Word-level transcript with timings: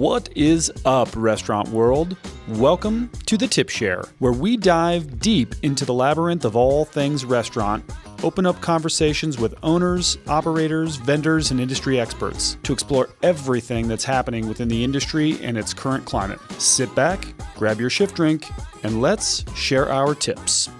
What 0.00 0.30
is 0.34 0.72
up, 0.86 1.10
restaurant 1.14 1.68
world? 1.68 2.16
Welcome 2.48 3.10
to 3.26 3.36
the 3.36 3.46
Tip 3.46 3.68
Share, 3.68 4.02
where 4.18 4.32
we 4.32 4.56
dive 4.56 5.20
deep 5.20 5.54
into 5.62 5.84
the 5.84 5.92
labyrinth 5.92 6.46
of 6.46 6.56
all 6.56 6.86
things 6.86 7.26
restaurant, 7.26 7.84
open 8.22 8.46
up 8.46 8.58
conversations 8.62 9.36
with 9.36 9.54
owners, 9.62 10.16
operators, 10.26 10.96
vendors, 10.96 11.50
and 11.50 11.60
industry 11.60 12.00
experts 12.00 12.56
to 12.62 12.72
explore 12.72 13.10
everything 13.22 13.88
that's 13.88 14.02
happening 14.02 14.48
within 14.48 14.68
the 14.68 14.82
industry 14.82 15.38
and 15.42 15.58
its 15.58 15.74
current 15.74 16.06
climate. 16.06 16.40
Sit 16.52 16.94
back, 16.94 17.22
grab 17.54 17.78
your 17.78 17.90
shift 17.90 18.16
drink, 18.16 18.46
and 18.82 19.02
let's 19.02 19.44
share 19.54 19.92
our 19.92 20.14
tips. 20.14 20.70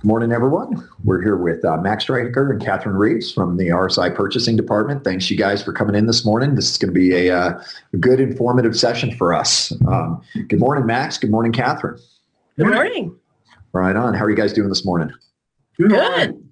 Good 0.00 0.08
morning, 0.08 0.32
everyone. 0.32 0.88
We're 1.04 1.20
here 1.20 1.36
with 1.36 1.62
uh, 1.62 1.76
Max 1.76 2.04
Stryker 2.04 2.50
and 2.50 2.58
Catherine 2.58 2.96
Reeves 2.96 3.30
from 3.30 3.58
the 3.58 3.68
RSI 3.68 4.14
Purchasing 4.14 4.56
Department. 4.56 5.04
Thanks, 5.04 5.30
you 5.30 5.36
guys, 5.36 5.62
for 5.62 5.74
coming 5.74 5.94
in 5.94 6.06
this 6.06 6.24
morning. 6.24 6.54
This 6.54 6.70
is 6.70 6.78
going 6.78 6.88
to 6.88 6.98
be 6.98 7.28
a, 7.28 7.36
uh, 7.36 7.62
a 7.92 7.96
good, 7.98 8.18
informative 8.18 8.74
session 8.74 9.14
for 9.14 9.34
us. 9.34 9.74
Um, 9.86 10.22
good 10.48 10.58
morning, 10.58 10.86
Max. 10.86 11.18
Good 11.18 11.30
morning, 11.30 11.52
Catherine. 11.52 12.00
Good 12.56 12.68
morning. 12.68 13.14
Right 13.72 13.94
on. 13.94 14.14
How 14.14 14.24
are 14.24 14.30
you 14.30 14.36
guys 14.36 14.54
doing 14.54 14.70
this 14.70 14.86
morning? 14.86 15.12
Good. 15.76 16.42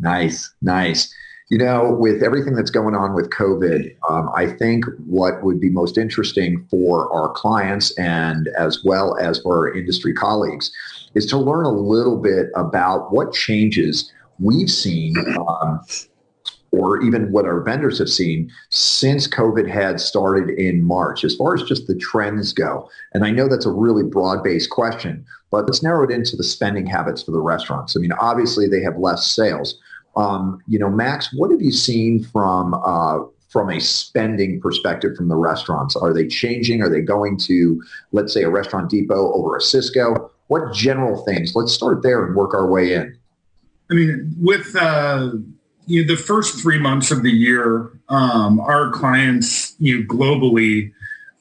Nice, 0.00 0.50
nice. 0.62 1.14
You 1.50 1.58
know, 1.58 1.94
with 1.98 2.22
everything 2.22 2.54
that's 2.54 2.70
going 2.70 2.94
on 2.94 3.14
with 3.14 3.28
COVID, 3.30 3.94
um, 4.08 4.30
I 4.34 4.46
think 4.46 4.86
what 5.06 5.42
would 5.44 5.60
be 5.60 5.68
most 5.68 5.98
interesting 5.98 6.66
for 6.70 7.12
our 7.12 7.28
clients 7.32 7.96
and 7.98 8.48
as 8.58 8.82
well 8.82 9.16
as 9.18 9.42
for 9.42 9.68
our 9.68 9.74
industry 9.74 10.14
colleagues 10.14 10.72
is 11.14 11.26
to 11.26 11.36
learn 11.36 11.66
a 11.66 11.70
little 11.70 12.16
bit 12.16 12.46
about 12.56 13.12
what 13.12 13.34
changes 13.34 14.10
we've 14.38 14.70
seen 14.70 15.14
um, 15.48 15.80
or 16.72 17.00
even 17.02 17.30
what 17.30 17.44
our 17.44 17.60
vendors 17.60 17.98
have 17.98 18.08
seen 18.08 18.50
since 18.70 19.28
COVID 19.28 19.68
had 19.68 20.00
started 20.00 20.50
in 20.58 20.82
March, 20.82 21.24
as 21.24 21.36
far 21.36 21.54
as 21.54 21.62
just 21.62 21.86
the 21.86 21.94
trends 21.94 22.52
go. 22.52 22.88
And 23.12 23.24
I 23.24 23.30
know 23.30 23.48
that's 23.48 23.66
a 23.66 23.70
really 23.70 24.02
broad 24.02 24.42
based 24.42 24.70
question, 24.70 25.24
but 25.50 25.66
let's 25.66 25.82
narrow 25.82 26.04
it 26.04 26.10
into 26.10 26.36
the 26.36 26.42
spending 26.42 26.86
habits 26.86 27.22
for 27.22 27.30
the 27.30 27.40
restaurants. 27.40 27.96
I 27.96 28.00
mean, 28.00 28.12
obviously 28.12 28.66
they 28.66 28.80
have 28.82 28.98
less 28.98 29.26
sales. 29.26 29.78
Um, 30.16 30.62
you 30.68 30.78
know, 30.78 30.90
Max, 30.90 31.32
what 31.32 31.50
have 31.50 31.60
you 31.60 31.72
seen 31.72 32.22
from 32.24 32.74
uh, 32.74 33.20
from 33.48 33.70
a 33.70 33.80
spending 33.80 34.60
perspective 34.60 35.16
from 35.16 35.28
the 35.28 35.36
restaurants? 35.36 35.96
Are 35.96 36.12
they 36.12 36.26
changing? 36.26 36.82
Are 36.82 36.88
they 36.88 37.00
going 37.00 37.36
to, 37.38 37.82
let's 38.12 38.32
say, 38.32 38.42
a 38.42 38.50
Restaurant 38.50 38.90
Depot 38.90 39.32
over 39.32 39.56
a 39.56 39.60
Sysco? 39.60 40.30
What 40.48 40.74
general 40.74 41.24
things? 41.24 41.54
Let's 41.54 41.72
start 41.72 42.02
there 42.02 42.26
and 42.26 42.34
work 42.36 42.52
our 42.54 42.66
way 42.66 42.94
in. 42.94 43.16
I 43.90 43.94
mean, 43.94 44.34
with 44.40 44.74
uh, 44.76 45.32
you 45.86 46.02
know, 46.02 46.14
the 46.14 46.20
first 46.20 46.60
three 46.60 46.78
months 46.78 47.10
of 47.10 47.22
the 47.22 47.30
year, 47.30 47.90
um, 48.08 48.60
our 48.60 48.90
clients, 48.90 49.74
you 49.78 50.00
know, 50.00 50.06
globally, 50.06 50.92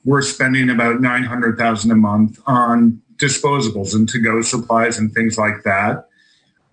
were 0.05 0.21
spending 0.21 0.69
about 0.69 1.01
nine 1.01 1.23
hundred 1.23 1.57
thousand 1.57 1.91
a 1.91 1.95
month 1.95 2.39
on 2.45 3.01
disposables 3.17 3.95
and 3.95 4.09
to-go 4.09 4.41
supplies 4.41 4.97
and 4.97 5.13
things 5.13 5.37
like 5.37 5.63
that. 5.63 6.09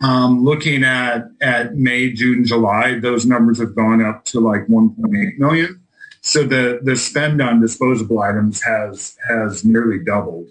Um, 0.03 0.45
looking 0.45 0.83
at 0.83 1.29
at 1.43 1.77
May, 1.77 2.13
June, 2.13 2.45
July, 2.45 2.99
those 2.99 3.27
numbers 3.27 3.59
have 3.59 3.75
gone 3.75 4.03
up 4.03 4.25
to 4.27 4.41
like 4.41 4.67
1.8 4.67 5.39
million. 5.39 5.81
So 6.23 6.45
the 6.45 6.81
the 6.83 6.97
spend 6.97 7.41
on 7.41 7.61
disposable 7.61 8.21
items 8.21 8.63
has 8.63 9.17
has 9.29 9.65
nearly 9.65 9.99
doubled 10.03 10.49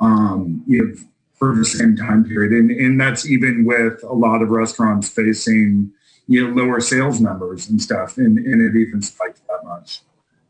um, 0.00 0.62
you 0.66 0.84
know, 0.84 0.94
for 1.34 1.54
the 1.54 1.64
same 1.64 1.96
time 1.96 2.24
period. 2.24 2.52
And, 2.52 2.70
and 2.70 3.00
that's 3.00 3.28
even 3.28 3.64
with 3.64 4.02
a 4.02 4.12
lot 4.12 4.42
of 4.42 4.50
restaurants 4.50 5.08
facing 5.08 5.92
you 6.28 6.46
know 6.46 6.54
lower 6.54 6.80
sales 6.80 7.20
numbers 7.20 7.68
and 7.68 7.80
stuff, 7.80 8.18
and, 8.18 8.38
and 8.38 8.60
it 8.60 8.78
even 8.78 9.00
spiked 9.00 9.46
that 9.46 9.64
much. 9.64 10.00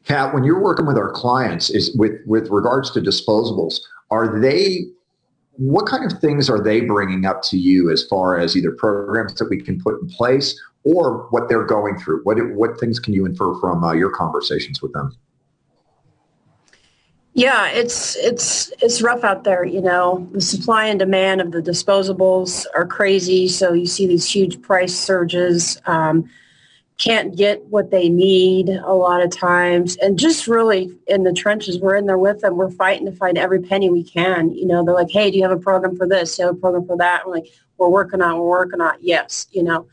Kat, 0.04 0.32
when 0.32 0.44
you're 0.44 0.60
working 0.60 0.86
with 0.86 0.97
our 0.97 1.10
clients, 1.12 1.69
is 1.69 1.94
with 1.97 2.20
with 2.25 2.48
regards 2.48 2.91
to 2.92 3.00
disposables, 3.00 3.81
are 4.10 4.41
they 4.41 4.86
what 5.56 5.86
kind 5.86 6.10
of 6.10 6.18
things 6.20 6.50
are 6.50 6.62
they 6.62 6.80
bringing 6.80 7.24
up 7.24 7.42
to 7.42 7.58
you 7.58 7.90
as 7.90 8.04
far 8.04 8.38
as 8.38 8.56
either 8.56 8.72
programs 8.72 9.34
that 9.34 9.48
we 9.48 9.60
can 9.60 9.80
put 9.80 10.00
in 10.00 10.08
place 10.08 10.60
or 10.84 11.26
what 11.30 11.48
they're 11.48 11.64
going 11.64 11.98
through? 11.98 12.22
What 12.24 12.36
what 12.54 12.78
things 12.78 13.00
can 13.00 13.14
you 13.14 13.26
infer 13.26 13.58
from 13.60 13.82
uh, 13.82 13.92
your 13.92 14.10
conversations 14.10 14.82
with 14.82 14.92
them? 14.92 15.16
Yeah, 17.34 17.68
it's 17.68 18.16
it's 18.16 18.72
it's 18.80 19.02
rough 19.02 19.22
out 19.24 19.44
there. 19.44 19.64
You 19.64 19.82
know, 19.82 20.26
the 20.32 20.40
supply 20.40 20.86
and 20.86 20.98
demand 20.98 21.40
of 21.40 21.52
the 21.52 21.60
disposables 21.60 22.64
are 22.74 22.86
crazy. 22.86 23.48
So 23.48 23.72
you 23.72 23.86
see 23.86 24.06
these 24.06 24.26
huge 24.26 24.62
price 24.62 24.94
surges. 24.94 25.80
Um, 25.86 26.30
can't 26.98 27.36
get 27.36 27.62
what 27.66 27.90
they 27.90 28.08
need 28.08 28.70
a 28.70 28.94
lot 28.94 29.22
of 29.22 29.30
times, 29.30 29.96
and 29.96 30.18
just 30.18 30.46
really 30.46 30.96
in 31.06 31.24
the 31.24 31.32
trenches, 31.32 31.78
we're 31.78 31.96
in 31.96 32.06
there 32.06 32.18
with 32.18 32.40
them. 32.40 32.56
We're 32.56 32.70
fighting 32.70 33.04
to 33.06 33.12
find 33.12 33.36
every 33.36 33.60
penny 33.60 33.90
we 33.90 34.02
can. 34.02 34.52
You 34.54 34.66
know, 34.66 34.84
they're 34.84 34.94
like, 34.94 35.10
"Hey, 35.10 35.30
do 35.30 35.36
you 35.36 35.42
have 35.42 35.52
a 35.52 35.60
program 35.60 35.96
for 35.96 36.08
this? 36.08 36.36
Do 36.36 36.42
you 36.42 36.46
have 36.48 36.56
a 36.56 36.58
program 36.58 36.86
for 36.86 36.96
that?" 36.96 37.22
I'm 37.24 37.30
like, 37.30 37.48
"We're 37.76 37.88
working 37.88 38.22
on. 38.22 38.38
We're 38.38 38.48
working 38.48 38.80
on. 38.80 38.94
Yes, 39.00 39.46
you 39.50 39.62
know." 39.62 39.86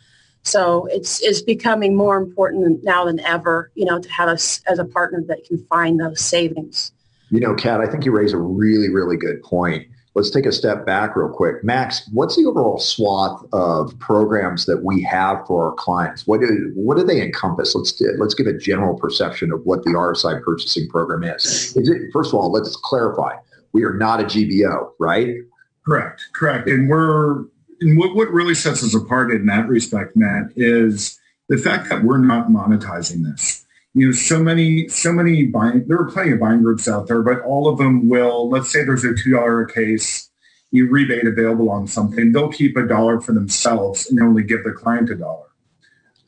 So 0.44 0.86
it's 0.92 1.22
it's 1.22 1.42
becoming 1.42 1.96
more 1.96 2.16
important 2.16 2.84
now 2.84 3.06
than 3.06 3.20
ever. 3.22 3.72
You 3.76 3.86
know, 3.86 4.00
to 4.00 4.10
have 4.10 4.30
us 4.30 4.62
as 4.68 4.80
a 4.80 4.86
partner 4.86 5.22
that 5.28 5.44
can 5.46 5.58
find 5.66 6.00
those 6.00 6.22
savings. 6.22 6.94
You 7.32 7.42
know, 7.42 7.54
Kat, 7.56 7.82
I 7.82 7.88
think 7.88 8.06
you 8.06 8.12
raise 8.12 8.32
a 8.34 8.38
really, 8.38 8.90
really 8.90 9.18
good 9.18 9.42
point. 9.44 9.88
Let's 10.16 10.30
take 10.30 10.46
a 10.46 10.52
step 10.52 10.86
back 10.86 11.16
real 11.16 11.30
quick. 11.30 11.64
Max, 11.64 12.08
what's 12.12 12.36
the 12.36 12.46
overall 12.46 12.78
swath 12.78 13.44
of 13.52 13.98
programs 13.98 14.68
that 14.68 14.84
we 14.84 15.02
have 15.04 15.46
for 15.48 15.70
our 15.70 15.76
clients? 15.76 16.28
What 16.28 16.42
do 16.42 16.72
what 16.76 16.98
do 16.98 17.04
they 17.04 17.22
encompass? 17.22 17.74
Let's 17.74 18.00
let's 18.20 18.36
give 18.36 18.46
a 18.46 18.58
general 18.58 18.94
perception 18.96 19.52
of 19.52 19.62
what 19.66 19.84
the 19.84 19.92
RSI 19.92 20.44
purchasing 20.44 20.88
program 20.88 21.24
is. 21.24 21.76
is 21.76 21.90
it, 21.90 22.02
first 22.14 22.32
of 22.32 22.40
all, 22.40 22.52
let's 22.52 22.76
clarify. 22.76 23.36
We 23.72 23.84
are 23.84 23.94
not 23.94 24.22
a 24.22 24.26
GPO, 24.26 24.92
right? 25.00 25.36
Correct, 25.84 26.30
correct. 26.34 26.70
And 26.70 26.88
we're 26.90 27.46
and 27.82 27.98
what, 27.98 28.16
what 28.16 28.30
really 28.30 28.56
sets 28.56 28.84
us 28.84 28.96
apart 28.96 29.32
in 29.32 29.46
that 29.48 29.68
respect, 29.68 30.16
Matt, 30.16 30.52
is 30.56 31.20
the 31.50 31.58
fact 31.58 31.90
that 31.90 32.04
we're 32.04 32.20
not 32.20 32.48
monetizing 32.48 33.24
this 33.24 33.63
you 33.94 34.08
know, 34.08 34.12
so 34.12 34.42
many, 34.42 34.88
so 34.88 35.12
many 35.12 35.46
buying, 35.46 35.86
there 35.88 35.98
are 35.98 36.10
plenty 36.10 36.32
of 36.32 36.40
buying 36.40 36.64
groups 36.64 36.88
out 36.88 37.08
there, 37.08 37.22
but 37.22 37.42
all 37.42 37.68
of 37.68 37.78
them 37.78 38.10
will, 38.10 38.50
let's 38.50 38.72
say 38.72 38.84
there's 38.84 39.04
a 39.04 39.10
$2 39.10 39.64
a 39.64 39.72
case, 39.72 40.30
you 40.72 40.90
rebate 40.90 41.28
available 41.28 41.70
on 41.70 41.86
something, 41.86 42.32
they'll 42.32 42.52
keep 42.52 42.76
a 42.76 42.88
dollar 42.88 43.22
for 43.22 43.34
themselves 43.34 44.10
and 44.10 44.20
only 44.20 44.44
give 44.44 44.64
the 44.64 44.72
client 44.72 45.12
a 45.12 45.16
dollar. 45.16 45.46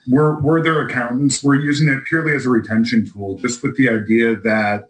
We're, 0.07 0.39
we're 0.39 0.61
their 0.61 0.81
accountants. 0.81 1.43
We're 1.43 1.55
using 1.55 1.89
it 1.89 2.05
purely 2.05 2.35
as 2.35 2.45
a 2.45 2.49
retention 2.49 3.11
tool, 3.11 3.39
just 3.39 3.63
with 3.63 3.75
the 3.75 3.89
idea 3.89 4.35
that 4.35 4.89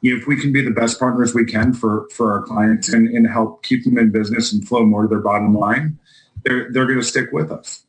you 0.00 0.12
know, 0.12 0.20
if 0.20 0.26
we 0.26 0.40
can 0.40 0.52
be 0.52 0.62
the 0.62 0.72
best 0.72 0.98
partners 0.98 1.34
we 1.34 1.44
can 1.44 1.72
for, 1.72 2.08
for 2.10 2.32
our 2.32 2.42
clients 2.42 2.92
and, 2.92 3.08
and 3.08 3.28
help 3.28 3.62
keep 3.62 3.84
them 3.84 3.98
in 3.98 4.10
business 4.10 4.52
and 4.52 4.66
flow 4.66 4.84
more 4.84 5.02
to 5.02 5.08
their 5.08 5.20
bottom 5.20 5.54
line, 5.54 5.98
they're, 6.44 6.72
they're 6.72 6.86
going 6.86 6.98
to 6.98 7.04
stick 7.04 7.30
with 7.32 7.50
us. 7.52 7.84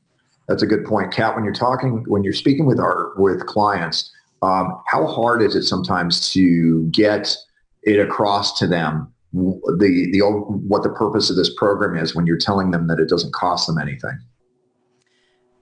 That's 0.47 0.63
a 0.63 0.67
good 0.67 0.85
point, 0.85 1.13
Kat. 1.13 1.35
When 1.35 1.43
you're 1.43 1.53
talking, 1.53 2.03
when 2.07 2.23
you're 2.23 2.33
speaking 2.33 2.65
with 2.65 2.79
our 2.79 3.13
with 3.15 3.45
clients, 3.45 4.11
um, 4.41 4.81
how 4.87 5.05
hard 5.07 5.41
is 5.41 5.55
it 5.55 5.63
sometimes 5.63 6.31
to 6.31 6.85
get 6.91 7.35
it 7.83 7.99
across 7.99 8.57
to 8.59 8.67
them 8.67 9.11
the 9.33 10.09
the 10.11 10.21
what 10.21 10.83
the 10.83 10.89
purpose 10.89 11.29
of 11.29 11.35
this 11.35 11.53
program 11.53 11.95
is 11.95 12.15
when 12.15 12.25
you're 12.25 12.37
telling 12.37 12.71
them 12.71 12.87
that 12.87 12.99
it 12.99 13.09
doesn't 13.09 13.33
cost 13.33 13.67
them 13.67 13.77
anything? 13.77 14.17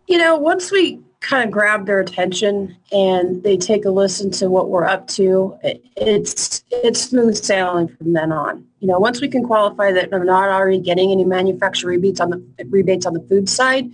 You 0.08 0.18
know, 0.18 0.38
once 0.38 0.72
we 0.72 1.02
kind 1.20 1.44
of 1.44 1.52
grab 1.52 1.86
their 1.86 2.00
attention 2.00 2.78
and 2.92 3.44
they 3.44 3.58
take 3.58 3.84
a 3.86 3.90
listen 3.90 4.32
to 4.32 4.50
what 4.50 4.70
we're 4.70 4.86
up 4.86 5.08
to, 5.08 5.58
it's 5.64 6.64
it's 6.72 7.02
smooth 7.02 7.36
sailing 7.36 7.90
from 7.90 8.14
then 8.14 8.32
on. 8.32 8.66
You 8.80 8.88
know, 8.88 9.00
once 9.00 9.20
we 9.20 9.28
can 9.28 9.44
qualify 9.44 9.92
that 9.92 10.12
they're 10.12 10.24
not 10.24 10.50
already 10.50 10.80
getting 10.80 11.12
any 11.12 11.26
manufacturer 11.26 11.90
rebates 11.90 12.22
on 12.22 12.30
the 12.30 12.66
rebates 12.70 13.06
on 13.06 13.14
the 13.14 13.22
food 13.22 13.50
side, 13.50 13.92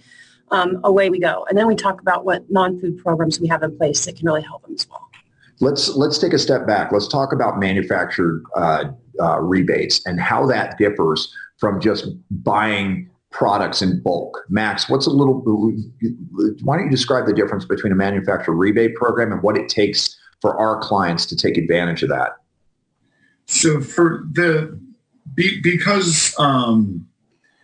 um, 0.54 0.80
away 0.84 1.10
we 1.10 1.20
go. 1.20 1.46
And 1.50 1.58
then 1.58 1.68
we 1.68 1.76
talk 1.76 2.00
about 2.00 2.24
what 2.24 2.50
non-food 2.50 2.98
programs 3.00 3.40
we 3.40 3.48
have 3.48 3.64
in 3.64 3.76
place 3.76 4.06
that 4.06 4.16
can 4.16 4.26
really 4.26 4.44
help 4.44 4.62
them 4.62 4.76
as 4.76 4.88
well. 4.90 5.10
Let's 5.60 5.90
let's 5.96 6.18
take 6.18 6.34
a 6.34 6.40
step 6.40 6.66
back. 6.68 6.92
Let's 6.92 7.08
talk 7.08 7.34
about 7.34 7.60
manufactured 7.60 8.44
uh, 8.56 8.86
uh, 9.20 9.40
rebates 9.40 10.06
and 10.06 10.20
how 10.20 10.46
that 10.48 10.78
differs 10.78 11.34
from 11.58 11.80
just 11.80 12.08
buying 12.30 13.10
products 13.32 13.82
in 13.82 14.02
bulk. 14.02 14.38
Max, 14.50 14.90
what's 14.90 15.08
a 15.08 15.10
little? 15.10 15.42
Why 16.64 16.78
don't 16.78 16.86
you 16.86 16.92
describe 16.92 17.26
the 17.26 17.34
difference 17.34 17.66
between 17.66 17.92
a 17.92 17.96
manufacturer 17.96 18.56
rebate 18.56 18.96
program 18.96 19.32
and 19.32 19.42
what 19.42 19.58
it 19.58 19.70
takes 19.70 20.18
for 20.42 20.58
our 20.60 20.80
clients 20.82 21.26
to 21.28 21.36
take 21.36 21.58
advantage 21.58 22.04
of 22.04 22.10
that? 22.10 22.32
So 23.46 23.82
for 23.82 24.26
the 24.32 24.80
be, 25.34 25.62
because 25.62 26.36
um, 26.40 27.08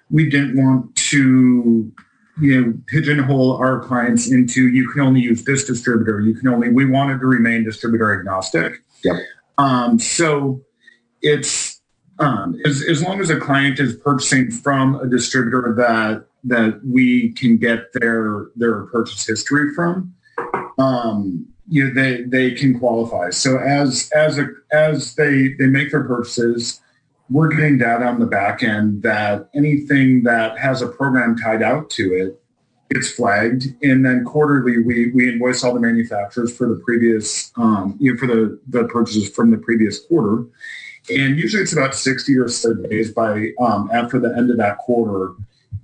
we 0.09 0.29
didn't 0.29 0.57
want 0.57 0.95
to 0.95 1.91
you 2.39 2.61
know, 2.61 2.73
pigeonhole 2.87 3.57
our 3.57 3.79
clients 3.79 4.31
into 4.31 4.67
you 4.69 4.89
can 4.89 5.01
only 5.01 5.21
use 5.21 5.43
this 5.43 5.65
distributor. 5.65 6.21
You 6.21 6.35
can 6.35 6.47
only, 6.47 6.69
we 6.69 6.85
wanted 6.85 7.19
to 7.19 7.25
remain 7.25 7.63
distributor 7.63 8.17
agnostic. 8.17 8.83
Yep. 9.03 9.15
Um, 9.57 9.99
so 9.99 10.61
it's, 11.21 11.81
um, 12.19 12.59
as, 12.65 12.83
as 12.89 13.01
long 13.01 13.19
as 13.21 13.29
a 13.29 13.39
client 13.39 13.79
is 13.79 13.95
purchasing 13.95 14.51
from 14.51 14.95
a 14.95 15.07
distributor 15.07 15.73
that, 15.77 16.25
that 16.45 16.81
we 16.85 17.31
can 17.33 17.57
get 17.57 17.91
their, 17.93 18.47
their 18.55 18.83
purchase 18.85 19.25
history 19.25 19.73
from, 19.73 20.13
um, 20.77 21.45
you 21.71 21.87
know, 21.87 21.93
they 21.93 22.23
they 22.23 22.51
can 22.51 22.79
qualify. 22.79 23.29
So 23.29 23.59
as 23.59 24.09
as 24.15 24.39
a 24.39 24.47
as 24.71 25.13
they 25.13 25.53
they 25.59 25.67
make 25.67 25.91
their 25.91 26.03
purchases, 26.03 26.81
we're 27.29 27.49
getting 27.49 27.77
data 27.77 28.05
on 28.05 28.19
the 28.19 28.25
back 28.25 28.63
end 28.63 29.03
that 29.03 29.49
anything 29.53 30.23
that 30.23 30.57
has 30.57 30.81
a 30.81 30.87
program 30.87 31.37
tied 31.37 31.61
out 31.61 31.89
to 31.91 32.13
it 32.13 32.41
gets 32.91 33.11
flagged, 33.11 33.75
and 33.83 34.03
then 34.03 34.23
quarterly 34.23 34.79
we 34.79 35.11
we 35.11 35.29
invoice 35.29 35.63
all 35.63 35.73
the 35.73 35.79
manufacturers 35.79 36.55
for 36.55 36.67
the 36.67 36.81
previous 36.83 37.51
um, 37.57 37.95
you 37.99 38.13
know 38.13 38.17
for 38.17 38.27
the 38.27 38.59
the 38.67 38.85
purchases 38.85 39.29
from 39.29 39.51
the 39.51 39.57
previous 39.57 39.99
quarter. 40.05 40.45
And 41.11 41.37
usually 41.37 41.63
it's 41.63 41.73
about 41.73 41.95
60 41.95 42.37
or 42.37 42.47
so 42.49 42.73
days 42.75 43.11
by 43.11 43.51
um, 43.59 43.89
after 43.91 44.19
the 44.19 44.35
end 44.37 44.51
of 44.51 44.57
that 44.57 44.77
quarter 44.77 45.33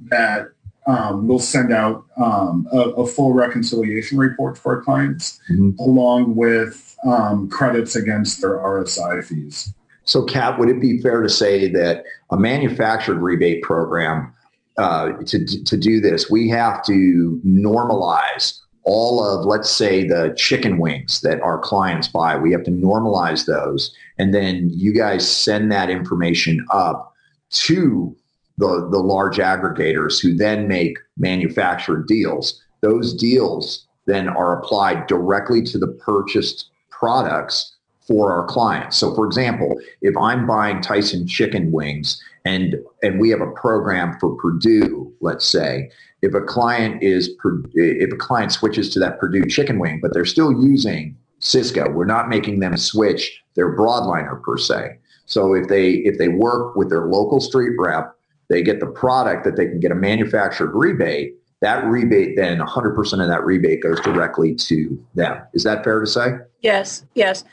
that 0.09 0.49
um, 0.85 1.27
we'll 1.27 1.39
send 1.39 1.73
out 1.73 2.05
um, 2.17 2.67
a, 2.71 2.77
a, 2.77 3.07
full 3.07 3.33
reconciliation 3.33 4.19
report 4.19 4.55
for 4.55 4.75
our 4.75 4.83
clients 4.83 5.39
mm-hmm. 5.49 5.71
along 5.79 6.35
with 6.35 6.95
um, 7.03 7.49
credits 7.49 7.95
against 7.95 8.39
their 8.39 8.57
RSI 8.57 9.25
fees. 9.25 9.73
So, 10.05 10.23
Kat, 10.23 10.59
would 10.59 10.69
it 10.69 10.79
be 10.79 11.01
fair 11.01 11.21
to 11.21 11.29
say 11.29 11.67
that 11.71 12.03
a 12.31 12.37
manufactured 12.37 13.19
rebate 13.19 13.63
program 13.63 14.33
uh, 14.77 15.13
to, 15.25 15.63
to 15.63 15.77
do 15.77 15.99
this, 15.99 16.29
we 16.29 16.49
have 16.49 16.83
to 16.85 17.41
normalize 17.45 18.59
all 18.83 19.23
of, 19.23 19.45
let's 19.45 19.69
say, 19.69 20.07
the 20.07 20.33
chicken 20.37 20.77
wings 20.77 21.21
that 21.21 21.41
our 21.41 21.57
clients 21.57 22.07
buy. 22.07 22.37
We 22.37 22.51
have 22.51 22.63
to 22.65 22.71
normalize 22.71 23.47
those. 23.47 23.95
And 24.19 24.33
then 24.33 24.69
you 24.71 24.93
guys 24.93 25.29
send 25.29 25.71
that 25.71 25.89
information 25.89 26.63
up 26.71 27.11
to 27.51 28.15
the, 28.57 28.87
the 28.91 28.99
large 28.99 29.37
aggregators 29.37 30.21
who 30.21 30.35
then 30.35 30.67
make 30.67 30.97
manufactured 31.17 32.07
deals. 32.07 32.61
Those 32.81 33.13
deals 33.13 33.87
then 34.05 34.29
are 34.29 34.59
applied 34.59 35.07
directly 35.07 35.63
to 35.63 35.79
the 35.79 35.87
purchased 35.87 36.69
products 36.91 37.74
for 38.07 38.31
our 38.31 38.45
clients. 38.45 38.97
So 38.97 39.13
for 39.15 39.25
example, 39.25 39.79
if 40.01 40.15
I'm 40.17 40.45
buying 40.45 40.81
Tyson 40.81 41.27
chicken 41.27 41.71
wings 41.71 42.21
and 42.45 42.75
and 43.01 43.19
we 43.19 43.29
have 43.29 43.41
a 43.41 43.51
program 43.51 44.17
for 44.19 44.35
Perdue, 44.35 45.11
let's 45.21 45.47
say, 45.47 45.89
if 46.21 46.33
a 46.33 46.41
client 46.41 47.01
is 47.01 47.31
if 47.73 48.13
a 48.13 48.17
client 48.17 48.51
switches 48.51 48.89
to 48.93 48.99
that 48.99 49.19
Perdue 49.19 49.47
chicken 49.47 49.79
wing, 49.79 49.99
but 50.01 50.13
they're 50.13 50.25
still 50.25 50.51
using 50.51 51.17
Sysco, 51.41 51.93
we're 51.93 52.05
not 52.05 52.29
making 52.29 52.59
them 52.59 52.77
switch 52.77 53.41
their 53.55 53.75
broadliner 53.77 54.41
per 54.41 54.57
se. 54.57 54.97
So 55.25 55.53
if 55.53 55.67
they 55.67 55.91
if 55.91 56.17
they 56.17 56.27
work 56.27 56.75
with 56.75 56.89
their 56.89 57.07
local 57.07 57.39
street 57.41 57.75
rep, 57.77 58.15
they 58.49 58.61
get 58.61 58.79
the 58.79 58.87
product 58.87 59.43
that 59.45 59.55
they 59.55 59.65
can 59.65 59.79
get 59.79 59.91
a 59.91 59.95
manufactured 59.95 60.71
rebate. 60.73 61.35
That 61.61 61.85
rebate 61.85 62.35
then 62.35 62.59
100% 62.59 63.21
of 63.21 63.27
that 63.27 63.43
rebate 63.43 63.81
goes 63.81 63.99
directly 64.01 64.53
to 64.55 65.03
them. 65.15 65.41
Is 65.53 65.63
that 65.63 65.83
fair 65.83 65.99
to 65.99 66.05
say? 66.05 66.33
Yes, 66.61 67.05
yes. 67.15 67.43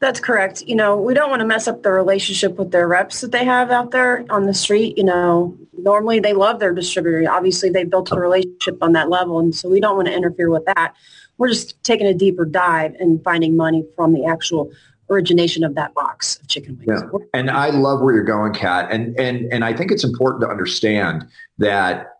That's 0.00 0.20
correct. 0.20 0.62
You 0.62 0.76
know, 0.76 0.96
we 0.96 1.12
don't 1.12 1.28
want 1.28 1.40
to 1.40 1.46
mess 1.46 1.66
up 1.66 1.82
the 1.82 1.90
relationship 1.90 2.56
with 2.56 2.70
their 2.70 2.86
reps 2.86 3.20
that 3.20 3.32
they 3.32 3.44
have 3.44 3.70
out 3.70 3.90
there 3.90 4.24
on 4.30 4.44
the 4.44 4.54
street. 4.54 4.96
You 4.96 5.04
know, 5.04 5.56
normally 5.76 6.20
they 6.20 6.34
love 6.34 6.60
their 6.60 6.72
distributor. 6.72 7.28
Obviously, 7.30 7.68
they 7.68 7.84
built 7.84 8.12
a 8.12 8.16
relationship 8.16 8.78
on 8.80 8.92
that 8.92 9.08
level, 9.08 9.40
and 9.40 9.54
so 9.54 9.68
we 9.68 9.80
don't 9.80 9.96
want 9.96 10.06
to 10.06 10.14
interfere 10.14 10.50
with 10.50 10.64
that. 10.66 10.94
We're 11.36 11.48
just 11.48 11.82
taking 11.82 12.06
a 12.06 12.14
deeper 12.14 12.44
dive 12.44 12.94
and 13.00 13.22
finding 13.24 13.56
money 13.56 13.84
from 13.96 14.12
the 14.12 14.24
actual 14.24 14.70
origination 15.10 15.64
of 15.64 15.74
that 15.74 15.94
box 15.94 16.38
of 16.38 16.48
chicken 16.48 16.76
wings. 16.78 17.02
Yeah. 17.12 17.18
And 17.34 17.50
I 17.50 17.70
love 17.70 18.00
where 18.00 18.14
you're 18.14 18.24
going, 18.24 18.52
Kat. 18.54 18.90
And 18.90 19.18
and 19.18 19.52
and 19.52 19.64
I 19.64 19.72
think 19.72 19.90
it's 19.90 20.04
important 20.04 20.42
to 20.42 20.48
understand 20.48 21.26
that 21.58 22.18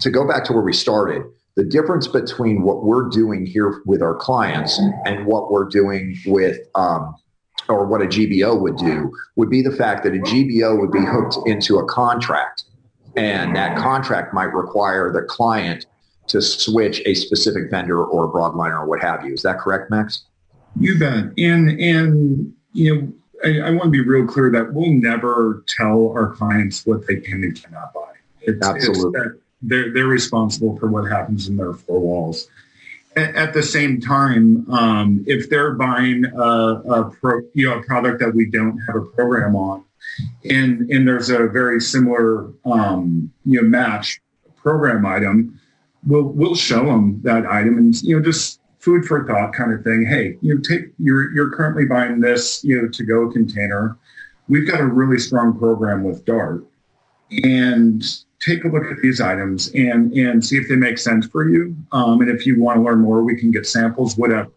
to 0.00 0.10
go 0.10 0.26
back 0.26 0.44
to 0.46 0.52
where 0.52 0.62
we 0.62 0.72
started, 0.72 1.22
the 1.56 1.64
difference 1.64 2.08
between 2.08 2.62
what 2.62 2.84
we're 2.84 3.08
doing 3.08 3.46
here 3.46 3.82
with 3.86 4.02
our 4.02 4.14
clients 4.14 4.80
and 5.04 5.24
what 5.24 5.52
we're 5.52 5.68
doing 5.68 6.16
with 6.26 6.58
um, 6.74 7.14
or 7.68 7.86
what 7.86 8.02
a 8.02 8.06
GPO 8.06 8.60
would 8.60 8.76
do 8.76 9.12
would 9.36 9.50
be 9.50 9.62
the 9.62 9.70
fact 9.70 10.02
that 10.04 10.14
a 10.14 10.18
GPO 10.18 10.80
would 10.80 10.90
be 10.90 11.04
hooked 11.04 11.36
into 11.46 11.78
a 11.78 11.84
contract 11.86 12.64
and 13.16 13.54
that 13.54 13.76
contract 13.76 14.34
might 14.34 14.52
require 14.52 15.12
the 15.12 15.22
client 15.22 15.86
to 16.26 16.42
switch 16.42 17.00
a 17.06 17.14
specific 17.14 17.70
vendor 17.70 18.02
or 18.04 18.24
a 18.24 18.28
broadliner 18.28 18.80
or 18.80 18.86
what 18.86 19.00
have 19.00 19.24
you. 19.24 19.34
Is 19.34 19.42
that 19.42 19.58
correct, 19.58 19.90
Max? 19.90 20.24
You 20.78 20.98
bet. 20.98 21.26
And 21.38 21.80
and 21.80 22.52
you 22.72 22.94
know, 22.94 23.12
I, 23.44 23.68
I 23.68 23.70
want 23.70 23.84
to 23.84 23.90
be 23.90 24.00
real 24.00 24.26
clear 24.26 24.50
that 24.50 24.72
we'll 24.72 24.92
never 24.92 25.64
tell 25.68 26.10
our 26.10 26.34
clients 26.34 26.84
what 26.86 27.06
they 27.06 27.16
can 27.16 27.44
and 27.44 27.62
cannot 27.62 27.92
buy. 27.94 28.00
It's, 28.40 28.66
Absolutely. 28.66 29.20
It's 29.20 29.38
they're 29.62 29.92
they're 29.92 30.06
responsible 30.06 30.78
for 30.78 30.88
what 30.88 31.10
happens 31.10 31.48
in 31.48 31.56
their 31.56 31.72
four 31.72 32.00
walls. 32.00 32.48
At, 33.16 33.54
the 33.54 33.62
same 33.62 34.00
time, 34.00 34.68
um, 34.72 35.24
if 35.28 35.48
they're 35.48 35.74
buying 35.74 36.24
a, 36.24 36.40
a 36.40 37.10
pro, 37.10 37.42
you 37.54 37.68
know 37.68 37.78
a 37.78 37.82
product 37.84 38.18
that 38.18 38.34
we 38.34 38.46
don't 38.50 38.76
have 38.88 38.96
a 38.96 39.02
program 39.02 39.54
on, 39.54 39.84
and 40.50 40.90
and 40.90 41.06
there's 41.06 41.30
a 41.30 41.46
very 41.46 41.80
similar 41.80 42.50
um, 42.64 43.32
you 43.46 43.62
know 43.62 43.68
match 43.68 44.20
program 44.56 45.06
item, 45.06 45.60
we'll 46.06 46.24
we'll 46.24 46.56
show 46.56 46.84
them 46.84 47.20
that 47.22 47.46
item 47.46 47.78
and 47.78 48.02
you 48.02 48.16
know 48.16 48.22
just 48.22 48.60
food 48.78 49.04
for 49.04 49.26
thought 49.26 49.52
kind 49.52 49.72
of 49.72 49.82
thing. 49.84 50.04
Hey, 50.06 50.36
you 50.40 50.58
take 50.58 50.86
you're 50.98 51.32
you're 51.32 51.50
currently 51.50 51.86
buying 51.86 52.20
this 52.20 52.64
you 52.64 52.80
know 52.80 52.88
to 52.88 53.04
go 53.04 53.30
container. 53.30 53.96
We've 54.48 54.68
got 54.68 54.80
a 54.80 54.86
really 54.86 55.18
strong 55.18 55.58
program 55.58 56.02
with 56.02 56.24
Dart, 56.24 56.64
and 57.42 58.04
take 58.40 58.64
a 58.64 58.68
look 58.68 58.84
at 58.84 58.98
these 59.02 59.20
items 59.20 59.68
and 59.74 60.12
and 60.12 60.44
see 60.44 60.56
if 60.56 60.68
they 60.68 60.76
make 60.76 60.98
sense 60.98 61.26
for 61.26 61.48
you. 61.48 61.76
Um, 61.92 62.20
and 62.20 62.30
if 62.30 62.46
you 62.46 62.60
want 62.60 62.78
to 62.78 62.82
learn 62.82 63.00
more, 63.00 63.22
we 63.22 63.36
can 63.36 63.50
get 63.50 63.66
samples, 63.66 64.16
whatever. 64.16 64.50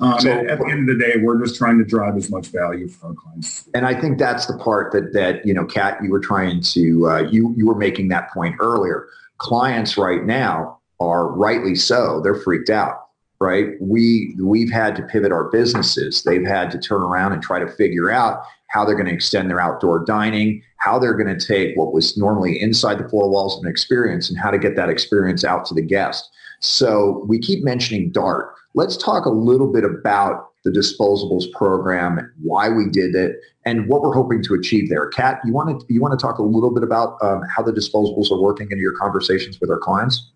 Um, 0.00 0.18
so, 0.20 0.30
at, 0.30 0.46
at, 0.46 0.58
the 0.58 0.66
end 0.68 0.88
of 0.88 0.98
the 0.98 1.04
day, 1.04 1.14
we're 1.20 1.40
just 1.40 1.56
trying 1.56 1.78
to 1.78 1.84
drive 1.84 2.16
as 2.16 2.30
much 2.30 2.48
value 2.48 2.88
for 2.88 3.08
our 3.08 3.14
clients. 3.14 3.68
And 3.74 3.86
I 3.86 3.98
think 3.98 4.18
that's 4.18 4.46
the 4.46 4.58
part 4.58 4.92
that 4.92 5.12
that 5.12 5.46
you 5.46 5.54
know, 5.54 5.64
Kat, 5.64 5.98
you 6.02 6.10
were 6.10 6.20
trying 6.20 6.60
to 6.62 7.08
uh, 7.08 7.20
you 7.30 7.54
you 7.56 7.66
were 7.66 7.76
making 7.76 8.08
that 8.08 8.30
point 8.30 8.56
earlier. 8.60 9.06
Clients 9.38 9.96
right 9.96 10.24
now 10.24 10.78
are 11.00 11.28
rightly 11.28 11.74
so; 11.74 12.20
they're 12.22 12.34
freaked 12.34 12.70
out. 12.70 13.02
Right? 13.40 13.74
We 13.80 14.34
we've 14.40 14.70
had 14.70 14.96
to 14.96 15.02
pivot 15.02 15.30
our 15.30 15.44
businesses. 15.50 16.22
They've 16.22 16.46
had 16.46 16.70
to 16.72 16.78
turn 16.78 17.02
around 17.02 17.32
and 17.32 17.42
try 17.42 17.58
to 17.60 17.68
figure 17.68 18.10
out 18.10 18.42
how 18.74 18.84
they're 18.84 18.96
going 18.96 19.06
to 19.06 19.14
extend 19.14 19.48
their 19.48 19.60
outdoor 19.60 20.04
dining, 20.04 20.60
how 20.78 20.98
they're 20.98 21.14
going 21.14 21.38
to 21.38 21.46
take 21.46 21.76
what 21.76 21.94
was 21.94 22.18
normally 22.18 22.60
inside 22.60 22.98
the 22.98 23.08
four 23.08 23.30
walls 23.30 23.56
of 23.56 23.62
an 23.62 23.70
experience 23.70 24.28
and 24.28 24.36
how 24.36 24.50
to 24.50 24.58
get 24.58 24.74
that 24.74 24.88
experience 24.88 25.44
out 25.44 25.64
to 25.64 25.74
the 25.74 25.80
guest. 25.80 26.28
So 26.58 27.24
we 27.28 27.38
keep 27.38 27.62
mentioning 27.62 28.10
DART. 28.10 28.52
Let's 28.74 28.96
talk 28.96 29.26
a 29.26 29.30
little 29.30 29.72
bit 29.72 29.84
about 29.84 30.50
the 30.64 30.70
disposables 30.72 31.52
program, 31.52 32.32
why 32.42 32.68
we 32.68 32.88
did 32.90 33.14
it, 33.14 33.36
and 33.64 33.86
what 33.86 34.02
we're 34.02 34.14
hoping 34.14 34.42
to 34.42 34.54
achieve 34.54 34.88
there. 34.88 35.06
Kat, 35.08 35.38
you 35.44 35.52
want 35.52 35.80
to 35.80 35.86
you 35.88 36.00
want 36.00 36.18
to 36.18 36.20
talk 36.20 36.38
a 36.38 36.42
little 36.42 36.74
bit 36.74 36.82
about 36.82 37.22
um, 37.22 37.42
how 37.54 37.62
the 37.62 37.72
disposables 37.72 38.32
are 38.32 38.40
working 38.40 38.68
in 38.72 38.78
your 38.78 38.92
conversations 38.92 39.60
with 39.60 39.70
our 39.70 39.78
clients? 39.78 40.32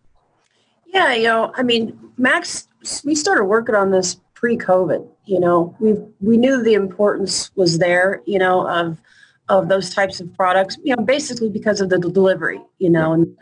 Yeah, 0.87 1.13
you 1.13 1.25
know, 1.25 1.53
I 1.57 1.65
mean, 1.65 1.99
Max, 2.17 2.69
we 3.05 3.17
started 3.17 3.45
working 3.45 3.75
on 3.75 3.91
this 3.91 4.21
pre-COVID. 4.39 5.05
You 5.25 5.41
know, 5.41 5.75
we 5.81 5.95
we 6.21 6.37
knew 6.37 6.63
the 6.63 6.75
importance 6.75 7.51
was 7.57 7.79
there. 7.79 8.23
You 8.25 8.39
know, 8.39 8.69
of 8.69 9.01
of 9.49 9.69
those 9.69 9.93
types 9.93 10.21
of 10.21 10.33
products. 10.35 10.79
You 10.85 10.95
know, 10.95 11.03
basically 11.03 11.49
because 11.49 11.81
of 11.81 11.91
the 11.91 11.99
delivery. 11.99 12.61
You 12.79 12.91
know, 12.91 13.13
and 13.13 13.37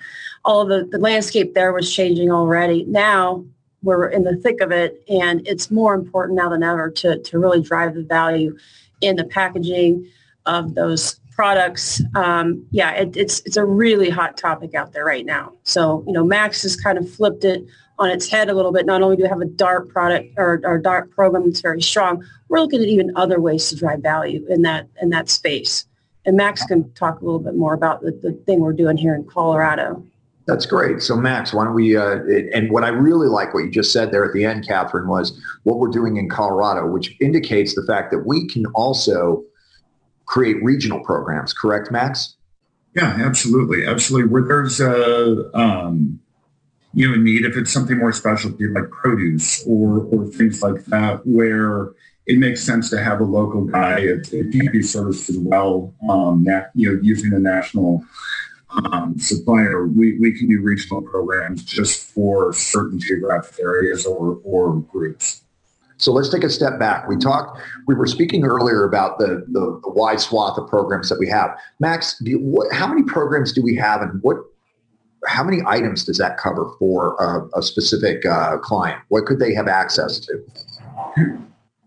all 0.44 0.64
the 0.64 0.88
the 0.90 0.98
landscape 0.98 1.52
there 1.52 1.72
was 1.72 1.92
changing 1.92 2.30
already. 2.30 2.84
Now 2.84 3.44
we're 3.82 4.08
in 4.08 4.24
the 4.24 4.36
thick 4.36 4.60
of 4.62 4.72
it, 4.72 5.02
and 5.08 5.46
it's 5.46 5.70
more 5.70 5.94
important 5.94 6.38
now 6.38 6.48
than 6.48 6.62
ever 6.62 6.90
to 6.90 7.18
to 7.18 7.38
really 7.38 7.60
drive 7.60 7.94
the 7.94 8.02
value 8.02 8.56
in 9.02 9.16
the 9.16 9.24
packaging 9.24 10.08
of 10.46 10.74
those 10.74 11.20
products. 11.36 12.02
Um, 12.14 12.66
yeah, 12.70 12.92
it, 12.92 13.14
it's 13.16 13.40
it's 13.40 13.58
a 13.58 13.64
really 13.64 14.08
hot 14.08 14.38
topic 14.38 14.74
out 14.74 14.94
there 14.94 15.04
right 15.04 15.26
now. 15.26 15.52
So 15.64 16.02
you 16.06 16.12
know, 16.14 16.24
Max 16.24 16.62
has 16.62 16.74
kind 16.74 16.96
of 16.96 17.08
flipped 17.08 17.44
it 17.44 17.62
on 17.98 18.10
its 18.10 18.28
head 18.28 18.48
a 18.48 18.54
little 18.54 18.72
bit. 18.72 18.86
Not 18.86 19.02
only 19.02 19.16
do 19.16 19.22
we 19.22 19.28
have 19.28 19.42
a 19.42 19.46
DART 19.46 19.90
product 19.90 20.34
or 20.38 20.60
our 20.64 20.78
DART 20.78 21.10
program 21.10 21.44
that's 21.44 21.60
very 21.60 21.82
strong, 21.82 22.24
we're 22.48 22.60
looking 22.60 22.80
at 22.82 22.88
even 22.88 23.12
other 23.16 23.38
ways 23.38 23.68
to 23.68 23.76
drive 23.76 24.00
value 24.00 24.44
in 24.48 24.62
that 24.62 24.88
in 25.00 25.10
that 25.10 25.28
space. 25.28 25.86
And 26.24 26.36
Max 26.36 26.64
can 26.64 26.90
talk 26.94 27.20
a 27.20 27.24
little 27.24 27.38
bit 27.38 27.54
more 27.54 27.74
about 27.74 28.00
the, 28.00 28.10
the 28.10 28.32
thing 28.32 28.60
we're 28.60 28.72
doing 28.72 28.96
here 28.96 29.14
in 29.14 29.24
Colorado. 29.24 30.02
That's 30.46 30.64
great. 30.64 31.02
So 31.02 31.16
Max, 31.16 31.52
why 31.52 31.64
don't 31.64 31.74
we? 31.74 31.96
Uh, 31.96 32.20
and 32.54 32.70
what 32.70 32.82
I 32.82 32.88
really 32.88 33.28
like 33.28 33.52
what 33.52 33.60
you 33.64 33.70
just 33.70 33.92
said 33.92 34.10
there 34.10 34.24
at 34.24 34.32
the 34.32 34.44
end, 34.44 34.66
Catherine, 34.66 35.06
was 35.06 35.38
what 35.64 35.78
we're 35.78 35.88
doing 35.88 36.16
in 36.16 36.30
Colorado, 36.30 36.86
which 36.86 37.14
indicates 37.20 37.74
the 37.74 37.84
fact 37.86 38.10
that 38.12 38.20
we 38.20 38.48
can 38.48 38.64
also 38.74 39.44
create 40.26 40.62
regional 40.62 41.00
programs. 41.00 41.52
Correct, 41.52 41.90
Max? 41.90 42.36
Yeah, 42.94 43.16
absolutely, 43.20 43.86
absolutely. 43.86 44.30
Where 44.30 44.42
there's 44.42 44.80
a 44.80 45.50
um, 45.56 46.20
you 46.96 47.10
know, 47.10 47.16
need 47.20 47.44
if 47.44 47.58
it's 47.58 47.70
something 47.70 47.98
more 47.98 48.10
specialty 48.10 48.66
like 48.68 48.90
produce 48.90 49.62
or, 49.66 50.04
or 50.06 50.26
things 50.28 50.62
like 50.62 50.82
that, 50.86 51.20
where 51.26 51.90
it 52.26 52.38
makes 52.38 52.62
sense 52.62 52.88
to 52.88 53.02
have 53.02 53.20
a 53.20 53.24
local 53.24 53.66
guy 53.66 54.00
at, 54.00 54.32
at 54.32 54.50
DP 54.50 54.82
Service 54.82 55.28
as 55.28 55.36
well, 55.36 55.94
um, 56.08 56.46
you 56.74 56.90
know, 56.90 56.98
using 57.02 57.34
a 57.34 57.38
national 57.38 58.02
um, 58.70 59.18
supplier. 59.18 59.86
We, 59.86 60.18
we 60.18 60.32
can 60.32 60.48
do 60.48 60.62
regional 60.62 61.02
programs 61.02 61.62
just 61.64 62.10
for 62.14 62.54
certain 62.54 62.98
geographic 62.98 63.60
areas 63.60 64.06
or, 64.06 64.40
or 64.42 64.76
groups. 64.76 65.42
So 65.98 66.12
let's 66.12 66.28
take 66.28 66.44
a 66.44 66.50
step 66.50 66.78
back. 66.78 67.08
We 67.08 67.16
talked, 67.16 67.58
we 67.86 67.94
were 67.94 68.06
speaking 68.06 68.44
earlier 68.44 68.84
about 68.84 69.18
the, 69.18 69.44
the, 69.48 69.80
the 69.82 69.90
wide 69.90 70.20
swath 70.20 70.58
of 70.58 70.68
programs 70.68 71.08
that 71.08 71.18
we 71.18 71.28
have. 71.28 71.56
Max, 71.80 72.20
you, 72.20 72.38
what, 72.38 72.72
how 72.72 72.86
many 72.86 73.02
programs 73.02 73.52
do 73.52 73.62
we 73.62 73.74
have 73.76 74.02
and 74.02 74.22
what, 74.22 74.36
how 75.26 75.42
many 75.42 75.62
items 75.66 76.04
does 76.04 76.18
that 76.18 76.36
cover 76.36 76.70
for 76.78 77.16
a, 77.16 77.58
a 77.58 77.62
specific 77.62 78.26
uh, 78.26 78.58
client? 78.58 79.00
What 79.08 79.24
could 79.24 79.38
they 79.38 79.54
have 79.54 79.68
access 79.68 80.20
to? 80.20 80.44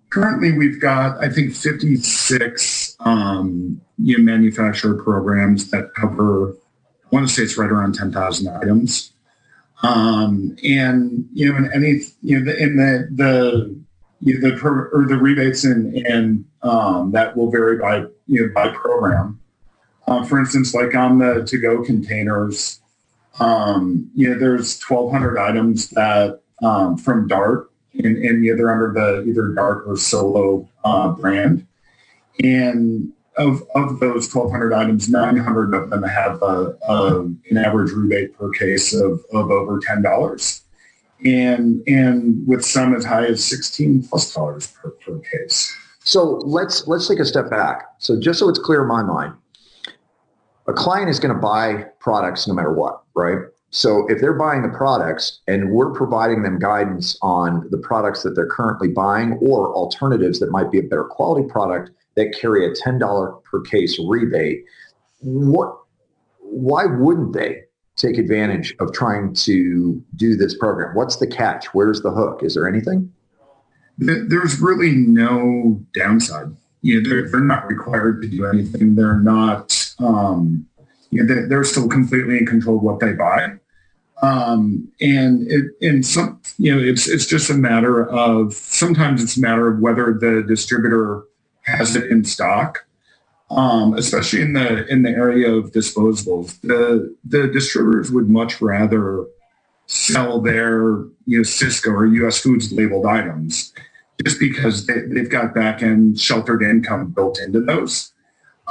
Currently, 0.09 0.53
we've 0.53 0.81
got, 0.81 1.23
I 1.23 1.29
think, 1.29 1.53
56 1.53 2.97
um, 3.01 3.79
you 3.99 4.17
know, 4.17 4.23
manufacturer 4.23 5.01
programs 5.01 5.69
that 5.69 5.93
cover, 5.93 6.51
I 6.51 7.15
want 7.15 7.27
to 7.27 7.33
say 7.33 7.43
it's 7.43 7.59
right 7.59 7.69
around 7.69 7.93
10,000 7.93 8.47
items. 8.47 9.13
Um, 9.83 10.57
and, 10.63 11.27
you 11.31 11.51
know, 11.51 11.57
in 11.57 11.71
any, 11.73 12.01
you 12.23 12.39
know, 12.39 12.51
in 12.51 12.77
the, 12.77 13.07
the, 13.11 13.79
you 14.21 14.39
know, 14.39 14.49
the, 14.49 14.65
or 14.65 15.05
the 15.07 15.17
rebates 15.17 15.63
and, 15.63 15.95
and 16.05 16.45
um, 16.61 17.11
that 17.11 17.35
will 17.35 17.49
vary 17.49 17.77
by, 17.77 18.05
you 18.27 18.45
know, 18.45 18.53
by 18.53 18.69
program. 18.69 19.39
Uh, 20.07 20.23
for 20.25 20.39
instance, 20.39 20.73
like 20.73 20.95
on 20.95 21.19
the 21.19 21.43
to-go 21.45 21.83
containers, 21.83 22.81
um, 23.39 24.09
you 24.15 24.29
know, 24.29 24.37
there's 24.37 24.81
1,200 24.81 25.37
items 25.37 25.89
that 25.91 26.41
um, 26.61 26.97
from 26.97 27.27
Dart 27.27 27.71
and, 27.93 28.17
and 28.17 28.43
either 28.45 28.71
under 28.71 28.91
the 28.93 29.29
either 29.29 29.49
Dart 29.49 29.83
or 29.85 29.95
Solo 29.95 30.67
uh, 30.83 31.09
brand. 31.09 31.65
And 32.43 33.13
of, 33.37 33.63
of 33.75 33.99
those 33.99 34.33
1,200 34.33 34.73
items, 34.73 35.09
900 35.09 35.73
of 35.73 35.89
them 35.89 36.03
have 36.03 36.41
a, 36.41 36.75
a, 36.87 37.21
an 37.21 37.57
average 37.57 37.91
rebate 37.91 38.37
per 38.37 38.51
case 38.51 38.93
of, 38.93 39.23
of 39.31 39.49
over 39.51 39.79
$10. 39.79 40.61
And, 41.25 41.83
and 41.87 42.47
with 42.47 42.63
some 42.63 42.95
as 42.95 43.03
high 43.03 43.25
as 43.25 43.43
16 43.43 44.03
plus 44.03 44.33
dollars 44.33 44.67
per, 44.67 44.91
per 44.91 45.19
case. 45.19 45.75
So 45.99 46.41
let's 46.45 46.87
let's 46.87 47.07
take 47.07 47.19
a 47.19 47.25
step 47.25 47.49
back. 47.49 47.83
So 47.99 48.19
just 48.19 48.39
so 48.39 48.49
it's 48.49 48.57
clear 48.57 48.81
in 48.83 48.87
my 48.87 49.03
mind, 49.03 49.33
a 50.67 50.73
client 50.73 51.09
is 51.09 51.19
going 51.19 51.35
to 51.35 51.39
buy 51.39 51.85
products 51.99 52.47
no 52.47 52.53
matter 52.53 52.73
what, 52.73 53.03
right? 53.15 53.39
So 53.71 54.07
if 54.09 54.19
they're 54.19 54.33
buying 54.33 54.63
the 54.63 54.75
products 54.75 55.41
and 55.47 55.71
we're 55.71 55.91
providing 55.91 56.41
them 56.41 56.57
guidance 56.57 57.17
on 57.21 57.67
the 57.69 57.77
products 57.77 58.23
that 58.23 58.31
they're 58.31 58.47
currently 58.47 58.87
buying 58.87 59.33
or 59.33 59.73
alternatives 59.75 60.39
that 60.39 60.49
might 60.49 60.71
be 60.71 60.79
a 60.79 60.83
better 60.83 61.03
quality 61.03 61.47
product 61.47 61.91
that 62.15 62.35
carry 62.39 62.65
a 62.65 62.71
$10 62.73 63.43
per 63.43 63.61
case 63.61 63.99
rebate, 64.07 64.63
what 65.21 65.75
why 66.39 66.85
wouldn't 66.85 67.33
they 67.33 67.61
take 67.99 68.17
advantage 68.17 68.73
of 68.79 68.93
trying 68.93 69.33
to 69.33 70.03
do 70.15 70.35
this 70.35 70.57
program? 70.57 70.95
What's 70.95 71.17
the 71.17 71.27
catch? 71.27 71.65
Where's 71.73 72.01
the 72.01 72.11
hook? 72.11 72.41
Is 72.41 72.55
there 72.55 72.67
anything? 72.67 73.13
There's 73.97 74.59
really 74.61 74.91
no 74.91 75.79
downside. 75.93 76.55
You 76.81 77.01
know, 77.01 77.09
they're, 77.09 77.29
they're 77.29 77.41
not 77.41 77.67
required 77.67 78.21
to 78.21 78.27
do 78.29 78.45
anything. 78.45 78.95
They're 78.95 79.19
not, 79.19 79.93
um, 79.99 80.65
you 81.09 81.21
know, 81.21 81.27
they're, 81.27 81.49
they're 81.49 81.63
still 81.65 81.89
completely 81.89 82.37
in 82.37 82.45
control 82.45 82.77
of 82.77 82.83
what 82.83 83.01
they 83.01 83.11
buy. 83.11 83.55
Um, 84.21 84.89
and 85.01 85.49
it, 85.51 85.65
and 85.81 86.05
some, 86.05 86.41
you 86.57 86.73
know, 86.73 86.81
it's, 86.81 87.09
it's 87.09 87.25
just 87.25 87.49
a 87.49 87.53
matter 87.53 88.09
of, 88.09 88.53
sometimes 88.53 89.21
it's 89.21 89.35
a 89.35 89.41
matter 89.41 89.67
of 89.67 89.79
whether 89.79 90.13
the 90.13 90.43
distributor 90.47 91.23
has 91.63 91.97
it 91.97 92.09
in 92.09 92.23
stock. 92.23 92.85
Um, 93.51 93.95
especially 93.95 94.41
in 94.41 94.53
the, 94.53 94.85
in 94.87 95.01
the 95.01 95.09
area 95.09 95.51
of 95.51 95.71
disposables, 95.71 96.61
the, 96.61 97.15
the 97.23 97.47
distributors 97.47 98.11
would 98.11 98.29
much 98.29 98.61
rather 98.61 99.25
sell 99.87 100.39
their, 100.39 100.99
you 101.25 101.37
know, 101.37 101.41
Sysco 101.41 101.87
or 101.87 102.05
US 102.05 102.39
foods 102.39 102.71
labeled 102.71 103.07
items 103.07 103.73
just 104.23 104.39
because 104.39 104.85
they, 104.85 105.01
have 105.17 105.29
got 105.29 105.55
back 105.55 105.81
end 105.81 106.19
sheltered 106.19 106.61
income 106.61 107.07
built 107.07 107.39
into 107.39 107.61
those. 107.61 108.11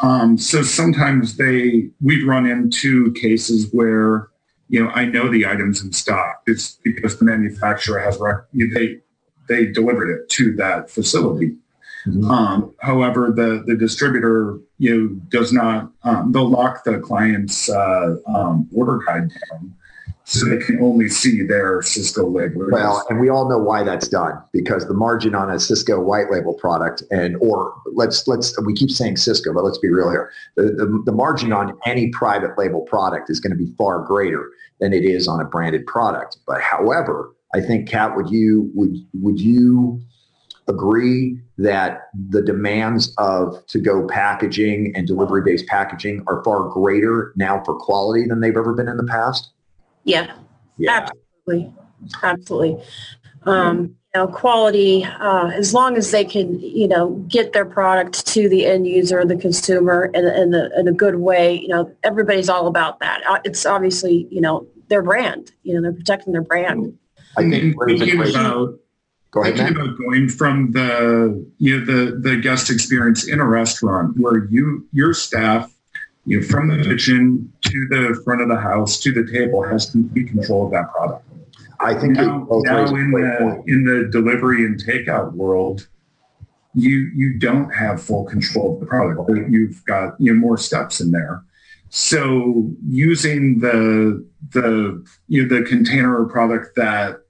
Um, 0.00 0.38
so 0.38 0.62
sometimes 0.62 1.36
they, 1.36 1.90
we've 2.00 2.26
run 2.26 2.46
into 2.46 3.10
cases 3.14 3.68
where 3.72 4.28
you 4.68 4.84
know, 4.84 4.90
I 4.90 5.06
know 5.06 5.30
the 5.30 5.46
items 5.46 5.82
in 5.82 5.92
stock. 5.92 6.42
It's 6.46 6.78
because 6.84 7.18
the 7.18 7.24
manufacturer 7.24 7.98
has 7.98 8.18
they 8.52 9.00
they 9.48 9.66
delivered 9.66 10.10
it 10.10 10.28
to 10.30 10.54
that 10.56 10.90
facility. 10.90 11.56
Mm-hmm. 12.06 12.30
Um, 12.30 12.74
however, 12.80 13.32
the 13.34 13.62
the 13.66 13.76
distributor 13.76 14.58
you 14.78 14.96
know 14.96 15.08
does 15.28 15.52
not. 15.52 15.90
Um, 16.04 16.32
they'll 16.32 16.48
lock 16.48 16.84
the 16.84 16.98
client's 16.98 17.68
uh, 17.68 18.16
um, 18.26 18.68
order 18.72 18.98
guide 19.06 19.30
down, 19.50 19.74
so 20.24 20.46
they 20.46 20.58
can 20.58 20.80
only 20.80 21.08
see 21.08 21.42
their 21.42 21.80
Sysco 21.80 22.32
label. 22.32 22.68
Well, 22.70 23.04
and 23.08 23.18
we 23.18 23.28
all 23.28 23.48
know 23.48 23.58
why 23.58 23.82
that's 23.82 24.08
done 24.08 24.34
because 24.52 24.86
the 24.86 24.94
margin 24.94 25.34
on 25.34 25.50
a 25.50 25.54
Sysco 25.54 26.04
white 26.04 26.30
label 26.30 26.54
product, 26.54 27.02
and 27.10 27.36
or 27.40 27.74
let's 27.94 28.28
let's 28.28 28.54
we 28.64 28.74
keep 28.74 28.90
saying 28.90 29.16
Sysco, 29.16 29.54
but 29.54 29.64
let's 29.64 29.78
be 29.78 29.88
real 29.88 30.10
here. 30.10 30.30
The 30.56 30.64
the, 30.64 31.02
the 31.06 31.12
margin 31.12 31.52
on 31.52 31.76
any 31.84 32.10
private 32.10 32.56
label 32.56 32.82
product 32.82 33.30
is 33.30 33.40
going 33.40 33.56
to 33.56 33.58
be 33.58 33.72
far 33.76 34.00
greater 34.00 34.50
than 34.80 34.92
it 34.92 35.04
is 35.04 35.26
on 35.26 35.40
a 35.40 35.44
branded 35.44 35.86
product. 35.86 36.38
But 36.46 36.60
however, 36.60 37.34
I 37.54 37.60
think 37.60 37.88
Kat, 37.88 38.14
would 38.14 38.30
you 38.30 38.70
would 38.74 38.94
would 39.14 39.40
you 39.40 40.00
agree 40.68 41.40
that 41.56 42.08
the 42.30 42.42
demands 42.42 43.14
of 43.18 43.66
to-go 43.66 44.06
packaging 44.06 44.92
and 44.94 45.06
delivery-based 45.06 45.66
packaging 45.66 46.22
are 46.26 46.42
far 46.44 46.68
greater 46.68 47.32
now 47.36 47.62
for 47.64 47.74
quality 47.74 48.26
than 48.26 48.40
they've 48.40 48.56
ever 48.56 48.74
been 48.74 48.88
in 48.88 48.96
the 48.96 49.04
past? 49.04 49.50
Yeah, 50.04 50.34
yeah. 50.76 51.08
absolutely, 51.46 51.74
absolutely. 52.22 52.84
Um, 53.44 53.96
you 54.14 54.20
know, 54.20 54.26
quality, 54.26 55.04
uh, 55.04 55.48
as 55.48 55.74
long 55.74 55.96
as 55.96 56.10
they 56.10 56.24
can, 56.24 56.58
you 56.60 56.88
know, 56.88 57.10
get 57.28 57.52
their 57.52 57.64
product 57.64 58.26
to 58.28 58.48
the 58.48 58.66
end 58.66 58.86
user, 58.86 59.24
the 59.24 59.36
consumer, 59.36 60.10
in, 60.14 60.26
in, 60.26 60.50
the, 60.50 60.70
in 60.78 60.88
a 60.88 60.92
good 60.92 61.16
way, 61.16 61.60
you 61.60 61.68
know, 61.68 61.94
everybody's 62.04 62.48
all 62.48 62.66
about 62.66 63.00
that. 63.00 63.22
Uh, 63.28 63.38
it's 63.44 63.66
obviously, 63.66 64.26
you 64.30 64.40
know, 64.40 64.66
their 64.88 65.02
brand. 65.02 65.52
You 65.62 65.74
know, 65.74 65.82
they're 65.82 65.92
protecting 65.92 66.32
their 66.32 66.42
brand. 66.42 66.96
I 67.36 67.42
think 67.48 67.76
thinking 67.86 68.20
about 68.20 68.78
Go 69.30 69.42
ahead, 69.42 69.72
about 69.72 69.98
going 69.98 70.28
from 70.28 70.72
the 70.72 71.46
you 71.58 71.78
know 71.78 71.84
the 71.84 72.18
the 72.18 72.36
guest 72.36 72.70
experience 72.70 73.28
in 73.28 73.40
a 73.40 73.46
restaurant 73.46 74.16
where 74.16 74.46
you 74.46 74.86
your 74.92 75.12
staff 75.12 75.70
you 76.24 76.40
know 76.40 76.46
from 76.46 76.68
the 76.68 76.82
kitchen 76.82 77.52
to 77.62 77.86
the 77.90 78.20
front 78.24 78.40
of 78.40 78.48
the 78.48 78.56
house 78.56 78.98
to 79.00 79.12
the 79.12 79.30
table 79.30 79.62
has 79.62 79.90
complete 79.90 80.28
control 80.28 80.66
of 80.66 80.72
that 80.72 80.90
product. 80.92 81.24
I 81.80 81.94
think 81.94 82.14
now, 82.14 82.46
now 82.50 82.86
in 82.86 83.10
the 83.12 83.62
in 83.66 83.84
the 83.84 84.08
delivery 84.10 84.64
and 84.64 84.82
takeout 84.82 85.32
world, 85.32 85.86
you 86.74 87.10
you 87.14 87.38
don't 87.38 87.70
have 87.70 88.02
full 88.02 88.24
control 88.24 88.74
of 88.74 88.80
the 88.80 88.86
product. 88.86 89.30
You've 89.50 89.84
got 89.84 90.14
you 90.18 90.32
know 90.32 90.40
more 90.40 90.56
steps 90.56 91.00
in 91.00 91.10
there. 91.10 91.44
So 91.90 92.70
using 92.88 93.60
the 93.60 94.26
the 94.52 95.04
you 95.28 95.46
know 95.46 95.58
the 95.58 95.64
container 95.64 96.20
or 96.20 96.26
product 96.26 96.76
that 96.76 97.20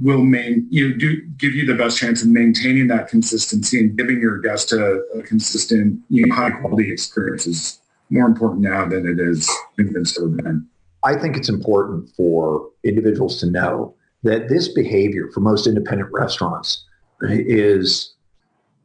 will 0.00 0.22
main 0.22 0.66
you 0.70 0.88
know, 0.88 0.96
do 0.96 1.20
give 1.36 1.54
you 1.54 1.66
the 1.66 1.74
best 1.74 1.98
chance 1.98 2.22
of 2.22 2.28
maintaining 2.28 2.88
that 2.88 3.08
consistency 3.08 3.78
and 3.78 3.96
giving 3.96 4.20
your 4.20 4.38
guest 4.38 4.72
a, 4.72 5.02
a 5.14 5.22
consistent 5.22 6.00
you 6.08 6.26
know, 6.26 6.34
high 6.34 6.50
quality 6.50 6.90
experience 6.90 7.46
is 7.46 7.80
more 8.08 8.26
important 8.26 8.62
now 8.62 8.86
than 8.86 9.06
it 9.06 9.20
is 9.20 9.48
it's 9.78 10.18
ever 10.18 10.28
been. 10.28 10.66
I 11.04 11.14
think 11.14 11.36
it's 11.36 11.48
important 11.48 12.10
for 12.16 12.68
individuals 12.84 13.40
to 13.40 13.50
know 13.50 13.94
that 14.22 14.48
this 14.48 14.68
behavior 14.68 15.30
for 15.32 15.40
most 15.40 15.66
independent 15.66 16.10
restaurants 16.12 16.84
is 17.22 18.14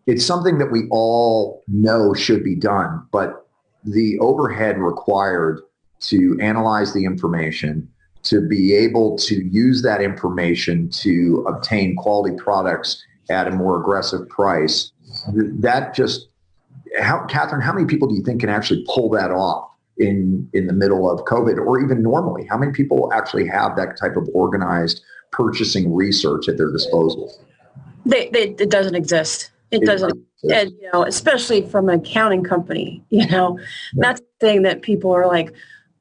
it's 0.08 0.26
something 0.26 0.58
that 0.60 0.72
we 0.72 0.84
all 0.92 1.64
know 1.68 2.14
should 2.14 2.44
be 2.44 2.56
done, 2.56 3.06
but 3.12 3.48
the 3.84 4.18
overhead 4.20 4.78
required 4.78 5.62
to 6.02 6.38
analyze 6.40 6.94
the 6.94 7.06
information, 7.06 7.90
to 8.26 8.42
be 8.42 8.74
able 8.74 9.18
to 9.18 9.36
use 9.46 9.82
that 9.84 10.02
information 10.02 10.90
to 10.90 11.46
obtain 11.48 11.96
quality 11.96 12.36
products 12.36 13.04
at 13.30 13.48
a 13.48 13.52
more 13.52 13.80
aggressive 13.80 14.28
price, 14.30 14.92
that 15.34 15.94
just, 15.94 16.28
how, 17.00 17.26
Catherine, 17.26 17.62
how 17.62 17.74
many 17.74 17.86
people 17.86 18.08
do 18.08 18.16
you 18.16 18.24
think 18.24 18.42
can 18.42 18.50
actually 18.50 18.86
pull 18.88 19.10
that 19.12 19.32
off 19.32 19.70
in, 19.98 20.50
in 20.54 20.68
the 20.68 20.74
middle 20.74 21.10
of 21.10 21.26
COVID 21.26 21.58
or 21.58 21.80
even 21.82 22.02
normally? 22.02 22.46
How 22.46 22.58
many 22.58 22.72
people 22.72 23.12
actually 23.14 23.48
have 23.48 23.76
that 23.78 23.98
type 23.98 24.16
of 24.16 24.28
organized 24.34 25.02
purchasing 25.32 25.94
research 25.94 26.48
at 26.48 26.58
their 26.58 26.72
disposal? 26.72 27.34
They, 28.06 28.30
they, 28.30 28.50
it 28.50 28.70
doesn't 28.70 28.96
exist. 28.96 29.52
It, 29.72 29.84
it 29.84 29.86
doesn't 29.86 30.26
and 30.52 30.72
you 30.80 30.90
know 30.94 31.04
especially 31.04 31.68
from 31.68 31.90
an 31.90 32.00
accounting 32.00 32.44
company 32.44 33.04
you 33.10 33.26
know 33.28 33.58
yeah. 33.60 33.66
that's 33.96 34.22
the 34.22 34.48
thing 34.48 34.62
that 34.62 34.82
people 34.82 35.12
are 35.12 35.28
like 35.28 35.52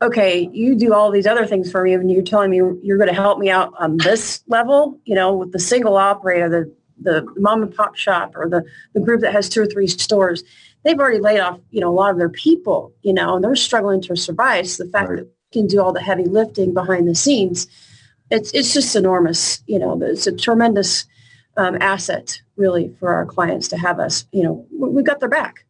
okay 0.05 0.49
you 0.53 0.75
do 0.75 0.93
all 0.93 1.11
these 1.11 1.27
other 1.27 1.47
things 1.47 1.71
for 1.71 1.83
me 1.83 1.93
and 1.95 2.11
you're 2.11 2.23
telling 2.23 2.51
me 2.51 2.57
you're 2.83 2.99
going 2.99 3.09
to 3.09 3.15
help 3.15 3.39
me 3.39 3.51
out 3.51 3.73
on 3.79 3.97
this 3.99 4.43
level 4.47 4.99
you 5.05 5.15
know 5.15 5.35
with 5.35 5.53
the 5.53 5.59
single 5.59 5.97
operator 5.97 6.49
the 6.49 6.75
the 7.01 7.27
mom 7.37 7.63
and 7.63 7.75
pop 7.75 7.97
shop 7.97 8.33
or 8.37 8.49
the 8.49 8.65
the 8.93 9.01
group 9.01 9.21
that 9.21 9.33
has 9.33 9.49
two 9.49 9.63
or 9.63 9.67
three 9.67 9.87
stores 9.87 10.45
they've 10.85 10.99
already 10.99 11.19
laid 11.19 11.41
off 11.41 11.59
you 11.71 11.81
know 11.81 11.89
a 11.89 11.95
lot 11.95 12.11
of 12.11 12.19
their 12.19 12.29
people 12.29 12.93
you 13.03 13.13
know 13.13 13.35
and 13.35 13.45
they're 13.45 13.57
struggling 13.57 14.01
to 14.01 14.15
survive 14.15 14.69
so 14.69 14.85
the 14.85 14.91
fact 14.91 15.09
right. 15.09 15.17
that 15.17 15.25
we 15.25 15.61
can 15.61 15.67
do 15.67 15.81
all 15.81 15.93
the 15.93 16.01
heavy 16.01 16.25
lifting 16.25 16.73
behind 16.73 17.09
the 17.09 17.15
scenes 17.15 17.67
it's 18.31 18.53
it's 18.53 18.73
just 18.73 18.95
enormous 18.95 19.63
you 19.67 19.79
know 19.79 20.01
it's 20.03 20.27
a 20.27 20.37
tremendous 20.37 21.07
um, 21.57 21.77
asset 21.81 22.41
really 22.57 22.95
for 22.99 23.13
our 23.13 23.27
clients 23.27 23.69
to 23.69 23.79
have 23.79 23.99
us. 24.01 24.27
You 24.33 24.43
know, 24.43 24.67
we've 24.73 25.05
got 25.05 25.21
their 25.21 25.29
back. 25.29 25.64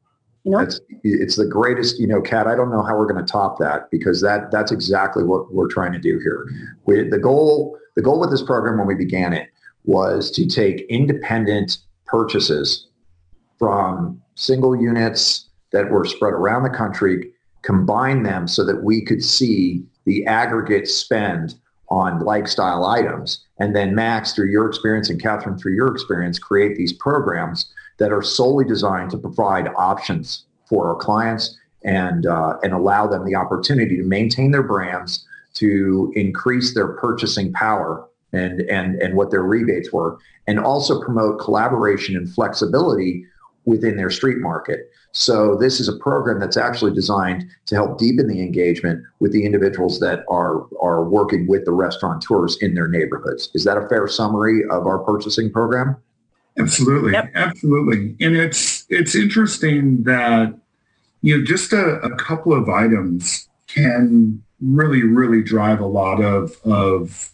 You 0.44 0.52
know, 0.52 0.58
it's, 0.58 0.78
it's 1.02 1.36
the 1.36 1.46
greatest. 1.46 1.98
You 1.98 2.06
know, 2.06 2.20
Kat. 2.20 2.46
I 2.46 2.54
don't 2.54 2.70
know 2.70 2.82
how 2.82 2.96
we're 2.96 3.10
going 3.10 3.24
to 3.24 3.30
top 3.30 3.58
that 3.58 3.90
because 3.90 4.20
that 4.20 4.50
that's 4.50 4.70
exactly 4.70 5.24
what 5.24 5.52
we're 5.52 5.68
trying 5.68 5.92
to 5.92 5.98
do 5.98 6.18
here. 6.18 6.46
We, 6.84 7.08
the 7.08 7.18
goal 7.18 7.78
the 7.96 8.02
goal 8.02 8.20
with 8.20 8.30
this 8.30 8.42
program 8.42 8.78
when 8.78 8.86
we 8.86 8.94
began 8.94 9.32
it 9.32 9.48
was 9.84 10.30
to 10.32 10.46
take 10.46 10.86
independent 10.88 11.78
purchases 12.06 12.88
from 13.58 14.20
single 14.34 14.76
units 14.76 15.48
that 15.72 15.90
were 15.90 16.04
spread 16.04 16.32
around 16.32 16.62
the 16.62 16.70
country, 16.70 17.32
combine 17.62 18.22
them 18.22 18.46
so 18.48 18.64
that 18.64 18.82
we 18.82 19.04
could 19.04 19.22
see 19.22 19.84
the 20.04 20.26
aggregate 20.26 20.88
spend 20.88 21.54
on 21.88 22.20
lifestyle 22.20 22.86
items. 22.86 23.44
And 23.58 23.74
then 23.74 23.94
Max, 23.94 24.32
through 24.32 24.50
your 24.50 24.66
experience 24.66 25.10
and 25.10 25.20
Catherine, 25.20 25.58
through 25.58 25.74
your 25.74 25.88
experience, 25.88 26.38
create 26.38 26.76
these 26.76 26.92
programs 26.92 27.72
that 27.98 28.12
are 28.12 28.22
solely 28.22 28.64
designed 28.64 29.10
to 29.10 29.18
provide 29.18 29.68
options 29.76 30.44
for 30.66 30.88
our 30.88 30.96
clients 30.96 31.58
and, 31.84 32.26
uh, 32.26 32.56
and 32.62 32.72
allow 32.72 33.06
them 33.06 33.24
the 33.24 33.34
opportunity 33.34 33.96
to 33.96 34.04
maintain 34.04 34.50
their 34.50 34.62
brands, 34.62 35.26
to 35.54 36.12
increase 36.16 36.74
their 36.74 36.88
purchasing 36.94 37.52
power 37.52 38.08
and, 38.32 38.62
and, 38.62 39.00
and 39.00 39.14
what 39.14 39.30
their 39.30 39.42
rebates 39.42 39.92
were, 39.92 40.18
and 40.46 40.58
also 40.58 41.00
promote 41.00 41.38
collaboration 41.38 42.16
and 42.16 42.32
flexibility 42.32 43.24
within 43.66 43.96
their 43.96 44.10
street 44.10 44.38
market. 44.38 44.90
So 45.12 45.56
this 45.56 45.78
is 45.78 45.88
a 45.88 45.96
program 45.96 46.40
that's 46.40 46.56
actually 46.56 46.92
designed 46.92 47.46
to 47.66 47.74
help 47.76 47.98
deepen 47.98 48.26
the 48.26 48.40
engagement 48.40 49.04
with 49.20 49.32
the 49.32 49.46
individuals 49.46 50.00
that 50.00 50.24
are 50.28 50.66
are 50.82 51.04
working 51.04 51.46
with 51.46 51.64
the 51.64 51.72
restaurateurs 51.72 52.58
in 52.60 52.74
their 52.74 52.88
neighborhoods. 52.88 53.50
Is 53.54 53.64
that 53.64 53.78
a 53.78 53.88
fair 53.88 54.08
summary 54.08 54.64
of 54.70 54.86
our 54.86 54.98
purchasing 54.98 55.52
program? 55.52 55.96
Absolutely, 56.58 57.12
yep. 57.12 57.30
absolutely. 57.34 58.16
And 58.20 58.36
it's 58.36 58.84
it's 58.88 59.14
interesting 59.14 60.04
that 60.04 60.54
you 61.22 61.38
know 61.38 61.44
just 61.44 61.72
a, 61.72 61.96
a 62.00 62.14
couple 62.16 62.52
of 62.52 62.68
items 62.68 63.48
can 63.66 64.42
really 64.60 65.02
really 65.02 65.42
drive 65.42 65.80
a 65.80 65.86
lot 65.86 66.20
of 66.20 66.56
of 66.64 67.32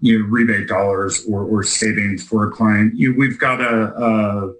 you 0.00 0.18
know 0.18 0.24
rebate 0.26 0.68
dollars 0.68 1.24
or, 1.28 1.44
or 1.44 1.62
savings 1.62 2.22
for 2.26 2.46
a 2.46 2.50
client. 2.50 2.96
You, 2.96 3.14
we've 3.16 3.38
got 3.38 3.60
a, 3.60 3.92
a 3.96 4.52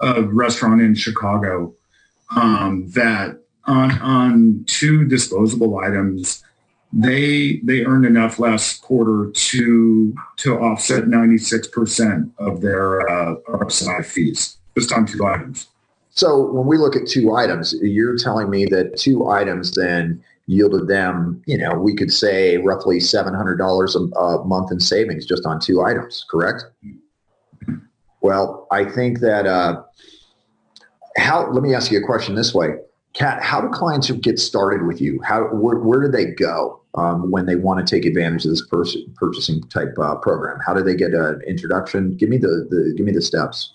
a 0.00 0.22
restaurant 0.22 0.80
in 0.80 0.94
Chicago 0.94 1.74
um, 2.34 2.90
that 2.90 3.38
on 3.66 3.92
on 4.00 4.64
two 4.66 5.06
disposable 5.06 5.78
items, 5.78 6.42
they 6.92 7.60
they 7.64 7.84
earned 7.84 8.04
enough 8.04 8.38
last 8.38 8.82
quarter 8.82 9.30
to 9.32 10.14
to 10.36 10.58
offset 10.58 11.04
96% 11.04 12.30
of 12.38 12.60
their 12.60 13.08
uh, 13.08 13.36
RSI 13.48 14.04
fees 14.04 14.58
just 14.76 14.92
on 14.92 15.06
two 15.06 15.24
items. 15.24 15.68
So 16.10 16.50
when 16.52 16.66
we 16.66 16.76
look 16.76 16.94
at 16.94 17.06
two 17.06 17.34
items, 17.34 17.74
you're 17.80 18.18
telling 18.18 18.50
me 18.50 18.66
that 18.66 18.98
two 18.98 19.28
items 19.30 19.72
then 19.74 20.22
yielded 20.46 20.88
them, 20.88 21.42
you 21.46 21.56
know, 21.56 21.74
we 21.74 21.94
could 21.94 22.12
say 22.12 22.58
roughly 22.58 22.98
$700 22.98 23.94
a, 24.16 24.44
month 24.44 24.72
in 24.72 24.80
savings 24.80 25.24
just 25.24 25.46
on 25.46 25.60
two 25.60 25.82
items, 25.82 26.26
correct? 26.30 26.64
Well, 28.20 28.66
I 28.70 28.84
think 28.84 29.20
that 29.20 29.46
uh, 29.46 29.82
how. 31.16 31.50
Let 31.50 31.62
me 31.62 31.74
ask 31.74 31.90
you 31.90 31.98
a 31.98 32.06
question 32.06 32.34
this 32.34 32.54
way, 32.54 32.76
Kat. 33.14 33.42
How 33.42 33.60
do 33.60 33.68
clients 33.68 34.10
get 34.10 34.38
started 34.38 34.86
with 34.86 35.00
you? 35.00 35.20
How 35.22 35.44
where 35.46 36.00
do 36.00 36.08
they 36.08 36.26
go 36.26 36.81
um, 36.94 37.30
when 37.30 37.46
they 37.46 37.56
want 37.56 37.84
to 37.86 37.96
take 37.96 38.04
advantage 38.04 38.44
of 38.44 38.50
this 38.50 38.66
pers- 38.66 38.96
purchasing 39.14 39.62
type 39.68 39.94
uh, 40.00 40.16
program? 40.16 40.58
How 40.64 40.74
do 40.74 40.82
they 40.82 40.94
get 40.94 41.12
an 41.12 41.40
introduction? 41.46 42.16
Give 42.16 42.28
me 42.28 42.38
the, 42.38 42.66
the 42.70 42.94
give 42.96 43.06
me 43.06 43.12
the 43.12 43.22
steps. 43.22 43.74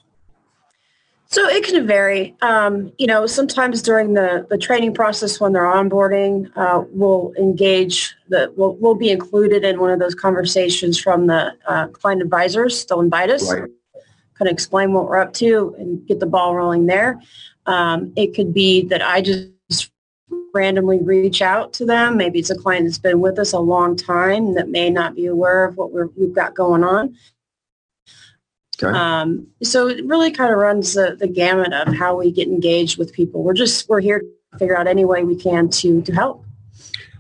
So 1.30 1.46
it 1.46 1.66
can 1.66 1.86
vary. 1.86 2.34
Um, 2.42 2.94
you 2.98 3.06
know, 3.06 3.28
sometimes 3.28 3.82
during 3.82 4.14
the, 4.14 4.48
the 4.50 4.58
training 4.58 4.94
process 4.94 5.42
when 5.42 5.52
they're 5.52 5.66
onboarding, 5.66 6.50
uh, 6.56 6.86
we'll 6.92 7.34
engage, 7.38 8.16
the, 8.30 8.54
we'll, 8.56 8.76
we'll 8.76 8.96
be 8.96 9.10
included 9.10 9.66
in 9.66 9.82
one 9.82 9.92
of 9.92 10.00
those 10.00 10.16
conversations 10.16 10.98
from 10.98 11.28
the 11.28 11.54
uh, 11.68 11.88
client 11.88 12.22
advisors. 12.22 12.86
They'll 12.86 13.02
invite 13.02 13.30
us. 13.30 13.52
Right 13.52 13.70
kind 14.38 14.48
of 14.48 14.54
explain 14.54 14.94
what 14.94 15.06
we're 15.06 15.18
up 15.18 15.34
to 15.34 15.76
and 15.78 16.06
get 16.08 16.20
the 16.20 16.26
ball 16.26 16.56
rolling 16.56 16.86
there. 16.86 17.20
Um, 17.66 18.14
it 18.16 18.36
could 18.36 18.54
be 18.54 18.86
that 18.88 19.02
I 19.02 19.22
just 19.22 19.50
randomly 20.58 21.00
reach 21.00 21.42
out 21.42 21.74
to 21.74 21.86
them. 21.86 22.18
Maybe 22.18 22.40
it's 22.40 22.50
a 22.50 22.58
client 22.58 22.86
that's 22.86 22.98
been 22.98 23.22
with 23.22 23.38
us 23.40 23.54
a 23.54 23.60
long 23.60 23.96
time 23.96 24.56
that 24.56 24.70
may 24.70 24.90
not 24.90 25.16
be 25.16 25.28
aware 25.28 25.64
of 25.66 25.78
what 25.78 25.92
we're, 25.92 26.10
we've 26.18 26.34
got 26.34 26.56
going 26.56 26.84
on. 26.84 27.16
Okay. 28.82 28.96
Um, 28.96 29.48
so 29.64 29.88
it 29.88 30.06
really 30.06 30.32
kind 30.32 30.52
of 30.52 30.60
runs 30.60 30.94
the, 30.94 31.16
the 31.20 31.28
gamut 31.28 31.74
of 31.74 31.96
how 31.96 32.18
we 32.18 32.32
get 32.32 32.48
engaged 32.48 32.98
with 32.98 33.14
people. 33.14 33.44
We're 33.44 33.54
just, 33.54 33.90
we're 33.90 34.02
here 34.02 34.20
to 34.20 34.58
figure 34.60 34.78
out 34.78 34.88
any 34.88 35.06
way 35.06 35.24
we 35.24 35.36
can 35.36 35.70
to, 35.70 36.02
to 36.02 36.14
help. 36.14 36.44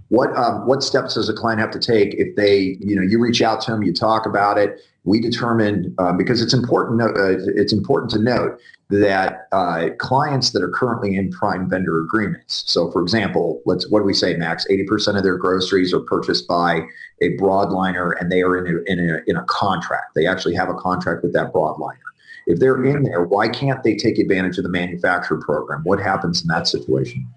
What 0.09 0.35
um, 0.37 0.65
what 0.65 0.83
steps 0.83 1.15
does 1.15 1.27
a 1.27 1.33
client 1.33 1.59
have 1.59 1.71
to 1.71 1.79
take 1.79 2.13
if 2.13 2.35
they, 2.37 2.77
you 2.79 2.95
know, 2.95 3.01
you 3.01 3.19
reach 3.19 3.41
out 3.41 3.59
to 3.63 3.71
them, 3.71 3.83
you 3.83 3.93
talk 3.93 4.25
about 4.25 4.57
it, 4.57 4.79
we 5.07 5.21
determined 5.21 5.95
um, 5.99 6.17
because 6.17 6.41
it's 6.41 6.53
important. 6.53 7.01
Uh, 7.01 7.37
it's 7.55 7.71
important 7.71 8.11
to 8.11 8.19
note 8.19 8.59
that 8.89 9.47
uh, 9.53 9.89
clients 9.97 10.51
that 10.51 10.61
are 10.61 10.69
currently 10.69 11.15
in 11.15 11.31
prime 11.31 11.69
vendor 11.69 11.99
agreements. 12.01 12.63
So, 12.67 12.91
for 12.91 13.01
example, 13.01 13.61
let's 13.65 13.89
what 13.89 13.99
do 13.99 14.05
we 14.05 14.13
say, 14.13 14.35
Max? 14.35 14.65
Eighty 14.69 14.83
percent 14.83 15.17
of 15.17 15.23
their 15.23 15.37
groceries 15.37 15.93
are 15.93 16.01
purchased 16.01 16.47
by 16.47 16.81
a 17.21 17.37
broadliner, 17.37 18.11
and 18.19 18.29
they 18.31 18.41
are 18.41 18.57
in 18.57 18.75
a, 18.75 18.91
in 18.91 19.09
a 19.09 19.19
in 19.27 19.37
a 19.37 19.43
contract. 19.45 20.13
They 20.13 20.27
actually 20.27 20.55
have 20.55 20.69
a 20.69 20.75
contract 20.75 21.23
with 21.23 21.33
that 21.33 21.53
broadliner. 21.53 21.97
If 22.45 22.59
they're 22.59 22.83
in 22.83 23.03
there, 23.03 23.23
why 23.23 23.47
can't 23.47 23.81
they 23.83 23.95
take 23.95 24.19
advantage 24.19 24.57
of 24.57 24.63
the 24.63 24.69
manufacturer 24.69 25.39
program? 25.39 25.81
What 25.83 25.99
happens 25.99 26.41
in 26.41 26.47
that 26.47 26.67
situation? 26.67 27.27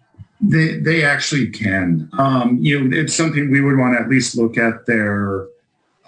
They, 0.41 0.79
they 0.79 1.05
actually 1.05 1.51
can. 1.51 2.09
Um, 2.17 2.59
you 2.61 2.81
know, 2.81 2.97
it's 2.97 3.15
something 3.15 3.51
we 3.51 3.61
would 3.61 3.77
want 3.77 3.97
to 3.97 4.01
at 4.01 4.09
least 4.09 4.37
look 4.37 4.57
at 4.57 4.87
their 4.87 5.47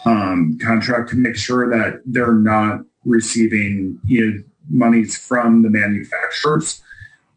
um, 0.05 0.59
contract 0.61 1.11
to 1.11 1.17
make 1.17 1.37
sure 1.37 1.71
that 1.71 2.03
they're 2.07 2.33
not 2.33 2.81
receiving 3.05 3.99
you 4.07 4.31
know, 4.31 4.43
monies 4.69 5.17
from 5.17 5.63
the 5.63 5.71
manufacturers. 5.71 6.83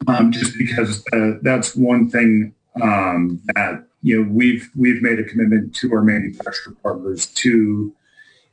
Um, 0.08 0.32
just 0.32 0.58
because 0.58 1.04
uh, 1.14 1.40
that's 1.42 1.76
one 1.76 2.10
thing 2.10 2.54
um, 2.82 3.42
that 3.56 3.86
you 4.02 4.22
know 4.22 4.30
we've 4.32 4.70
we've 4.76 5.02
made 5.02 5.20
a 5.20 5.24
commitment 5.24 5.74
to 5.76 5.94
our 5.94 6.04
manufacturer 6.04 6.76
partners 6.84 7.28
to 7.28 7.94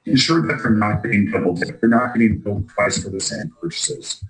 ensure 0.06 0.46
that 0.46 0.62
they're 0.62 0.70
not 0.70 1.02
getting 1.02 1.30
double 1.30 1.54
dipped, 1.54 1.80
they're 1.80 1.90
not 1.90 2.14
getting 2.14 2.38
billed 2.38 2.68
twice 2.70 3.02
for 3.02 3.10
the 3.10 3.20
same 3.20 3.52
purchases. 3.60 4.24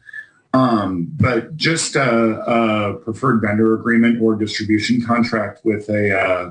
Um, 0.54 1.08
but 1.16 1.56
just 1.56 1.96
a, 1.96 2.40
a, 2.40 2.94
preferred 2.96 3.40
vendor 3.40 3.72
agreement 3.72 4.20
or 4.20 4.34
distribution 4.36 5.00
contract 5.00 5.64
with 5.64 5.88
a 5.88 6.18
uh, 6.18 6.50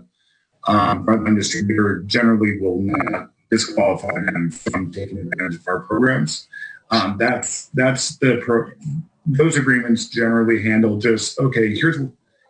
um, 0.68 1.06
broadband 1.06 1.36
distributor 1.36 2.04
generally 2.06 2.60
will 2.60 2.82
not 2.82 3.32
disqualify 3.50 4.14
them 4.26 4.52
from 4.52 4.92
taking 4.92 5.18
advantage 5.18 5.56
of 5.56 5.68
our 5.68 5.82
programs. 5.82 6.48
Um, 6.90 7.18
that's 7.18 7.68
that's 7.74 8.18
the 8.18 8.42
pro- 8.44 8.72
those 9.26 9.56
agreements 9.58 10.08
generally 10.08 10.62
handle 10.62 10.98
just 10.98 11.40
okay. 11.40 11.74
Here's 11.76 11.98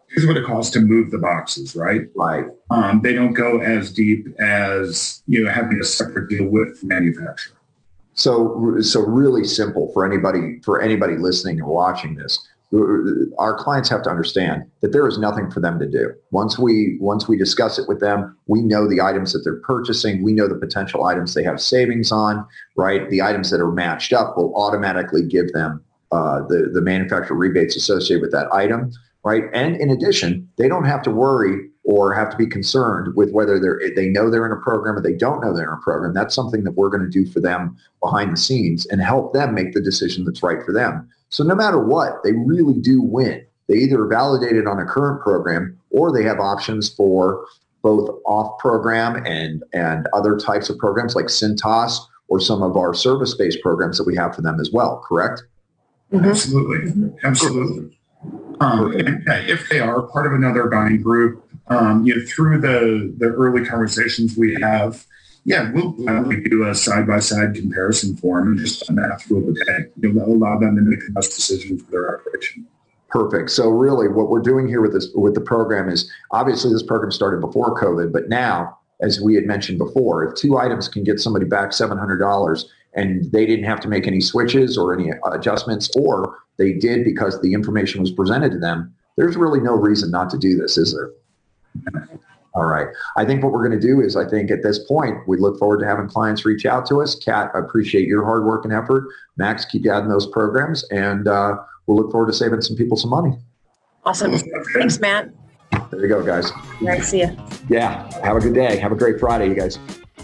here's 0.07 0.27
what 0.27 0.37
it 0.37 0.45
costs 0.45 0.71
to 0.73 0.81
move 0.81 1.11
the 1.11 1.17
boxes, 1.17 1.75
right? 1.75 2.07
Right. 2.15 2.45
Um, 2.69 3.01
they 3.01 3.13
don't 3.13 3.33
go 3.33 3.59
as 3.59 3.91
deep 3.93 4.27
as 4.39 5.23
you 5.27 5.43
know 5.43 5.51
having 5.51 5.79
a 5.79 5.83
separate 5.83 6.29
deal 6.29 6.47
with 6.47 6.83
manufacturer. 6.83 7.57
So, 8.13 8.79
so 8.81 9.01
really 9.01 9.45
simple 9.45 9.91
for 9.93 10.05
anybody 10.05 10.59
for 10.63 10.81
anybody 10.81 11.17
listening 11.17 11.61
or 11.61 11.71
watching 11.71 12.15
this. 12.15 12.39
Our 13.37 13.55
clients 13.57 13.89
have 13.89 14.01
to 14.03 14.09
understand 14.09 14.63
that 14.81 14.93
there 14.93 15.07
is 15.07 15.17
nothing 15.17 15.51
for 15.51 15.59
them 15.59 15.77
to 15.79 15.85
do. 15.85 16.13
Once 16.31 16.57
we 16.57 16.97
once 17.01 17.27
we 17.27 17.37
discuss 17.37 17.77
it 17.77 17.87
with 17.87 17.99
them, 17.99 18.37
we 18.47 18.61
know 18.61 18.87
the 18.87 19.01
items 19.01 19.33
that 19.33 19.39
they're 19.39 19.59
purchasing. 19.59 20.23
We 20.23 20.33
know 20.33 20.47
the 20.47 20.55
potential 20.55 21.05
items 21.05 21.33
they 21.33 21.43
have 21.43 21.59
savings 21.59 22.11
on. 22.11 22.45
Right, 22.77 23.09
the 23.09 23.21
items 23.21 23.49
that 23.51 23.59
are 23.59 23.71
matched 23.71 24.13
up 24.13 24.37
will 24.37 24.55
automatically 24.55 25.23
give 25.23 25.51
them 25.51 25.83
uh, 26.11 26.41
the 26.47 26.69
the 26.73 26.81
manufacturer 26.81 27.35
rebates 27.35 27.75
associated 27.75 28.21
with 28.21 28.31
that 28.31 28.51
item. 28.53 28.91
Right, 29.23 29.43
and 29.53 29.75
in 29.75 29.89
addition, 29.89 30.47
they 30.57 30.67
don't 30.67 30.85
have 30.85 31.01
to 31.03 31.11
worry 31.11 31.69
or 31.83 32.13
have 32.13 32.29
to 32.29 32.37
be 32.37 32.45
concerned 32.45 33.15
with 33.15 33.31
whether 33.31 33.59
they're 33.59 33.81
they 33.95 34.07
know 34.07 34.29
they're 34.29 34.45
in 34.45 34.51
a 34.51 34.61
program 34.61 34.95
or 34.95 35.01
they 35.01 35.15
don't 35.15 35.41
know 35.41 35.53
they're 35.53 35.67
in 35.67 35.77
a 35.77 35.83
program. 35.83 36.13
That's 36.13 36.35
something 36.35 36.63
that 36.63 36.73
we're 36.73 36.89
going 36.89 37.03
to 37.03 37.09
do 37.09 37.29
for 37.29 37.39
them 37.39 37.75
behind 38.01 38.31
the 38.31 38.37
scenes 38.37 38.85
and 38.87 39.01
help 39.01 39.33
them 39.33 39.53
make 39.53 39.73
the 39.73 39.81
decision 39.81 40.25
that's 40.25 40.43
right 40.43 40.63
for 40.63 40.73
them. 40.73 41.09
So 41.31 41.43
no 41.43 41.55
matter 41.55 41.79
what, 41.79 42.23
they 42.23 42.33
really 42.33 42.73
do 42.73 43.01
win. 43.01 43.45
They 43.67 43.75
either 43.77 44.03
are 44.03 44.07
validated 44.07 44.67
on 44.67 44.79
a 44.79 44.85
current 44.85 45.21
program 45.21 45.77
or 45.89 46.11
they 46.11 46.23
have 46.23 46.39
options 46.39 46.89
for 46.89 47.45
both 47.81 48.09
off 48.25 48.59
program 48.59 49.25
and 49.25 49.63
and 49.73 50.07
other 50.13 50.37
types 50.37 50.69
of 50.69 50.77
programs 50.77 51.15
like 51.15 51.25
Cintas 51.25 51.97
or 52.27 52.39
some 52.39 52.61
of 52.61 52.77
our 52.77 52.93
service-based 52.93 53.61
programs 53.61 53.97
that 53.97 54.05
we 54.05 54.15
have 54.15 54.35
for 54.35 54.41
them 54.41 54.59
as 54.59 54.71
well, 54.71 55.03
correct? 55.07 55.43
Mm-hmm. 56.13 56.25
Absolutely. 56.25 57.13
Absolutely. 57.23 57.97
Um, 58.59 58.91
and 58.93 59.23
if 59.49 59.67
they 59.69 59.79
are 59.79 60.03
part 60.03 60.27
of 60.27 60.33
another 60.33 60.67
buying 60.67 61.01
group, 61.01 61.43
um, 61.67 62.05
you 62.05 62.15
know, 62.15 62.21
through 62.25 62.61
the, 62.61 63.13
the 63.17 63.25
early 63.25 63.65
conversations 63.65 64.37
we 64.37 64.55
have, 64.61 65.05
yeah, 65.43 65.71
we'll 65.71 65.91
gladly 65.91 66.41
do 66.41 66.67
a 66.67 66.75
side 66.75 67.07
by 67.07 67.19
side 67.19 67.55
comparison 67.55 68.15
for 68.15 68.39
them 68.39 68.49
and 68.49 68.59
just 68.59 68.87
on 68.89 68.95
that 68.97 69.21
through 69.21 69.53
the 69.53 69.65
day. 69.65 69.85
You 69.99 70.13
know, 70.13 70.25
allow 70.25 70.59
them 70.59 70.75
to 70.75 70.81
make 70.81 70.99
the 71.05 71.11
best 71.11 71.35
decision 71.35 71.79
for 71.79 71.91
their 71.91 72.19
operation. 72.19 72.67
Perfect. 73.09 73.49
So 73.49 73.69
really 73.69 74.07
what 74.07 74.29
we're 74.29 74.41
doing 74.41 74.67
here 74.67 74.81
with 74.81 74.93
this 74.93 75.09
with 75.15 75.33
the 75.33 75.41
program 75.41 75.89
is 75.89 76.09
obviously 76.31 76.71
this 76.71 76.83
program 76.83 77.11
started 77.11 77.41
before 77.41 77.75
COVID, 77.75 78.13
but 78.13 78.29
now, 78.29 78.77
as 79.01 79.19
we 79.19 79.35
had 79.35 79.45
mentioned 79.45 79.79
before, 79.79 80.23
if 80.23 80.35
two 80.35 80.57
items 80.57 80.87
can 80.87 81.03
get 81.03 81.19
somebody 81.19 81.45
back 81.45 81.73
seven 81.73 81.97
hundred 81.97 82.19
dollars 82.19 82.69
and 82.93 83.29
they 83.31 83.45
didn't 83.45 83.65
have 83.65 83.79
to 83.81 83.87
make 83.87 84.05
any 84.05 84.21
switches 84.21 84.77
or 84.77 84.93
any 84.93 85.11
adjustments, 85.31 85.89
or 85.95 86.37
they 86.57 86.73
did 86.73 87.03
because 87.03 87.41
the 87.41 87.53
information 87.53 88.01
was 88.01 88.11
presented 88.11 88.51
to 88.51 88.59
them, 88.59 88.93
there's 89.15 89.37
really 89.37 89.59
no 89.59 89.75
reason 89.75 90.11
not 90.11 90.29
to 90.29 90.37
do 90.37 90.55
this, 90.55 90.77
is 90.77 90.93
there? 90.93 91.11
All 92.53 92.65
right. 92.65 92.87
I 93.15 93.23
think 93.23 93.43
what 93.43 93.53
we're 93.53 93.67
going 93.67 93.79
to 93.79 93.87
do 93.87 94.01
is 94.01 94.15
I 94.15 94.27
think 94.27 94.51
at 94.51 94.61
this 94.61 94.79
point, 94.79 95.17
we 95.27 95.37
look 95.37 95.57
forward 95.57 95.79
to 95.79 95.85
having 95.85 96.07
clients 96.07 96.45
reach 96.45 96.65
out 96.65 96.85
to 96.87 97.01
us. 97.01 97.15
Kat, 97.15 97.49
I 97.55 97.59
appreciate 97.59 98.07
your 98.07 98.25
hard 98.25 98.43
work 98.43 98.65
and 98.65 98.73
effort. 98.73 99.07
Max, 99.37 99.65
keep 99.65 99.87
adding 99.87 100.09
those 100.09 100.27
programs 100.27 100.83
and 100.91 101.27
uh, 101.27 101.57
we'll 101.87 101.97
look 101.97 102.11
forward 102.11 102.27
to 102.27 102.33
saving 102.33 102.61
some 102.61 102.75
people 102.75 102.97
some 102.97 103.09
money. 103.09 103.37
Awesome. 104.05 104.37
Thanks, 104.73 104.99
Matt. 104.99 105.29
There 105.91 106.01
you 106.01 106.07
go, 106.07 106.25
guys. 106.25 106.51
All 106.51 106.61
right. 106.81 107.03
See 107.03 107.21
you. 107.21 107.37
Yeah. 107.69 108.11
Have 108.23 108.35
a 108.35 108.41
good 108.41 108.53
day. 108.53 108.77
Have 108.77 108.91
a 108.91 108.95
great 108.95 109.19
Friday, 109.19 109.47
you 109.47 109.55
guys. 109.55 109.79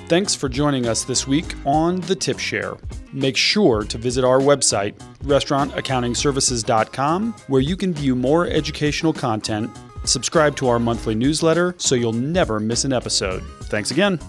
Thanks 0.08 0.34
for 0.34 0.48
joining 0.48 0.88
us 0.88 1.04
this 1.04 1.28
week 1.28 1.54
on 1.66 2.00
the 2.02 2.16
Tip 2.16 2.40
Share. 2.40 2.78
Make 3.12 3.36
sure 3.36 3.84
to 3.84 3.98
visit 3.98 4.24
our 4.24 4.40
website, 4.40 4.98
restaurantaccountingservices.com, 5.24 7.34
where 7.48 7.62
you 7.62 7.76
can 7.76 7.94
view 7.94 8.16
more 8.16 8.48
educational 8.48 9.12
content 9.12 9.70
Subscribe 10.08 10.56
to 10.58 10.68
our 10.68 10.80
monthly 10.80 11.16
newsletter 11.16 11.76
so 11.78 11.96
you'll 11.96 12.14
never 12.14 12.60
miss 12.60 12.86
an 12.86 12.94
episode. 12.94 13.44
Thanks 13.64 13.92
again. 13.92 14.20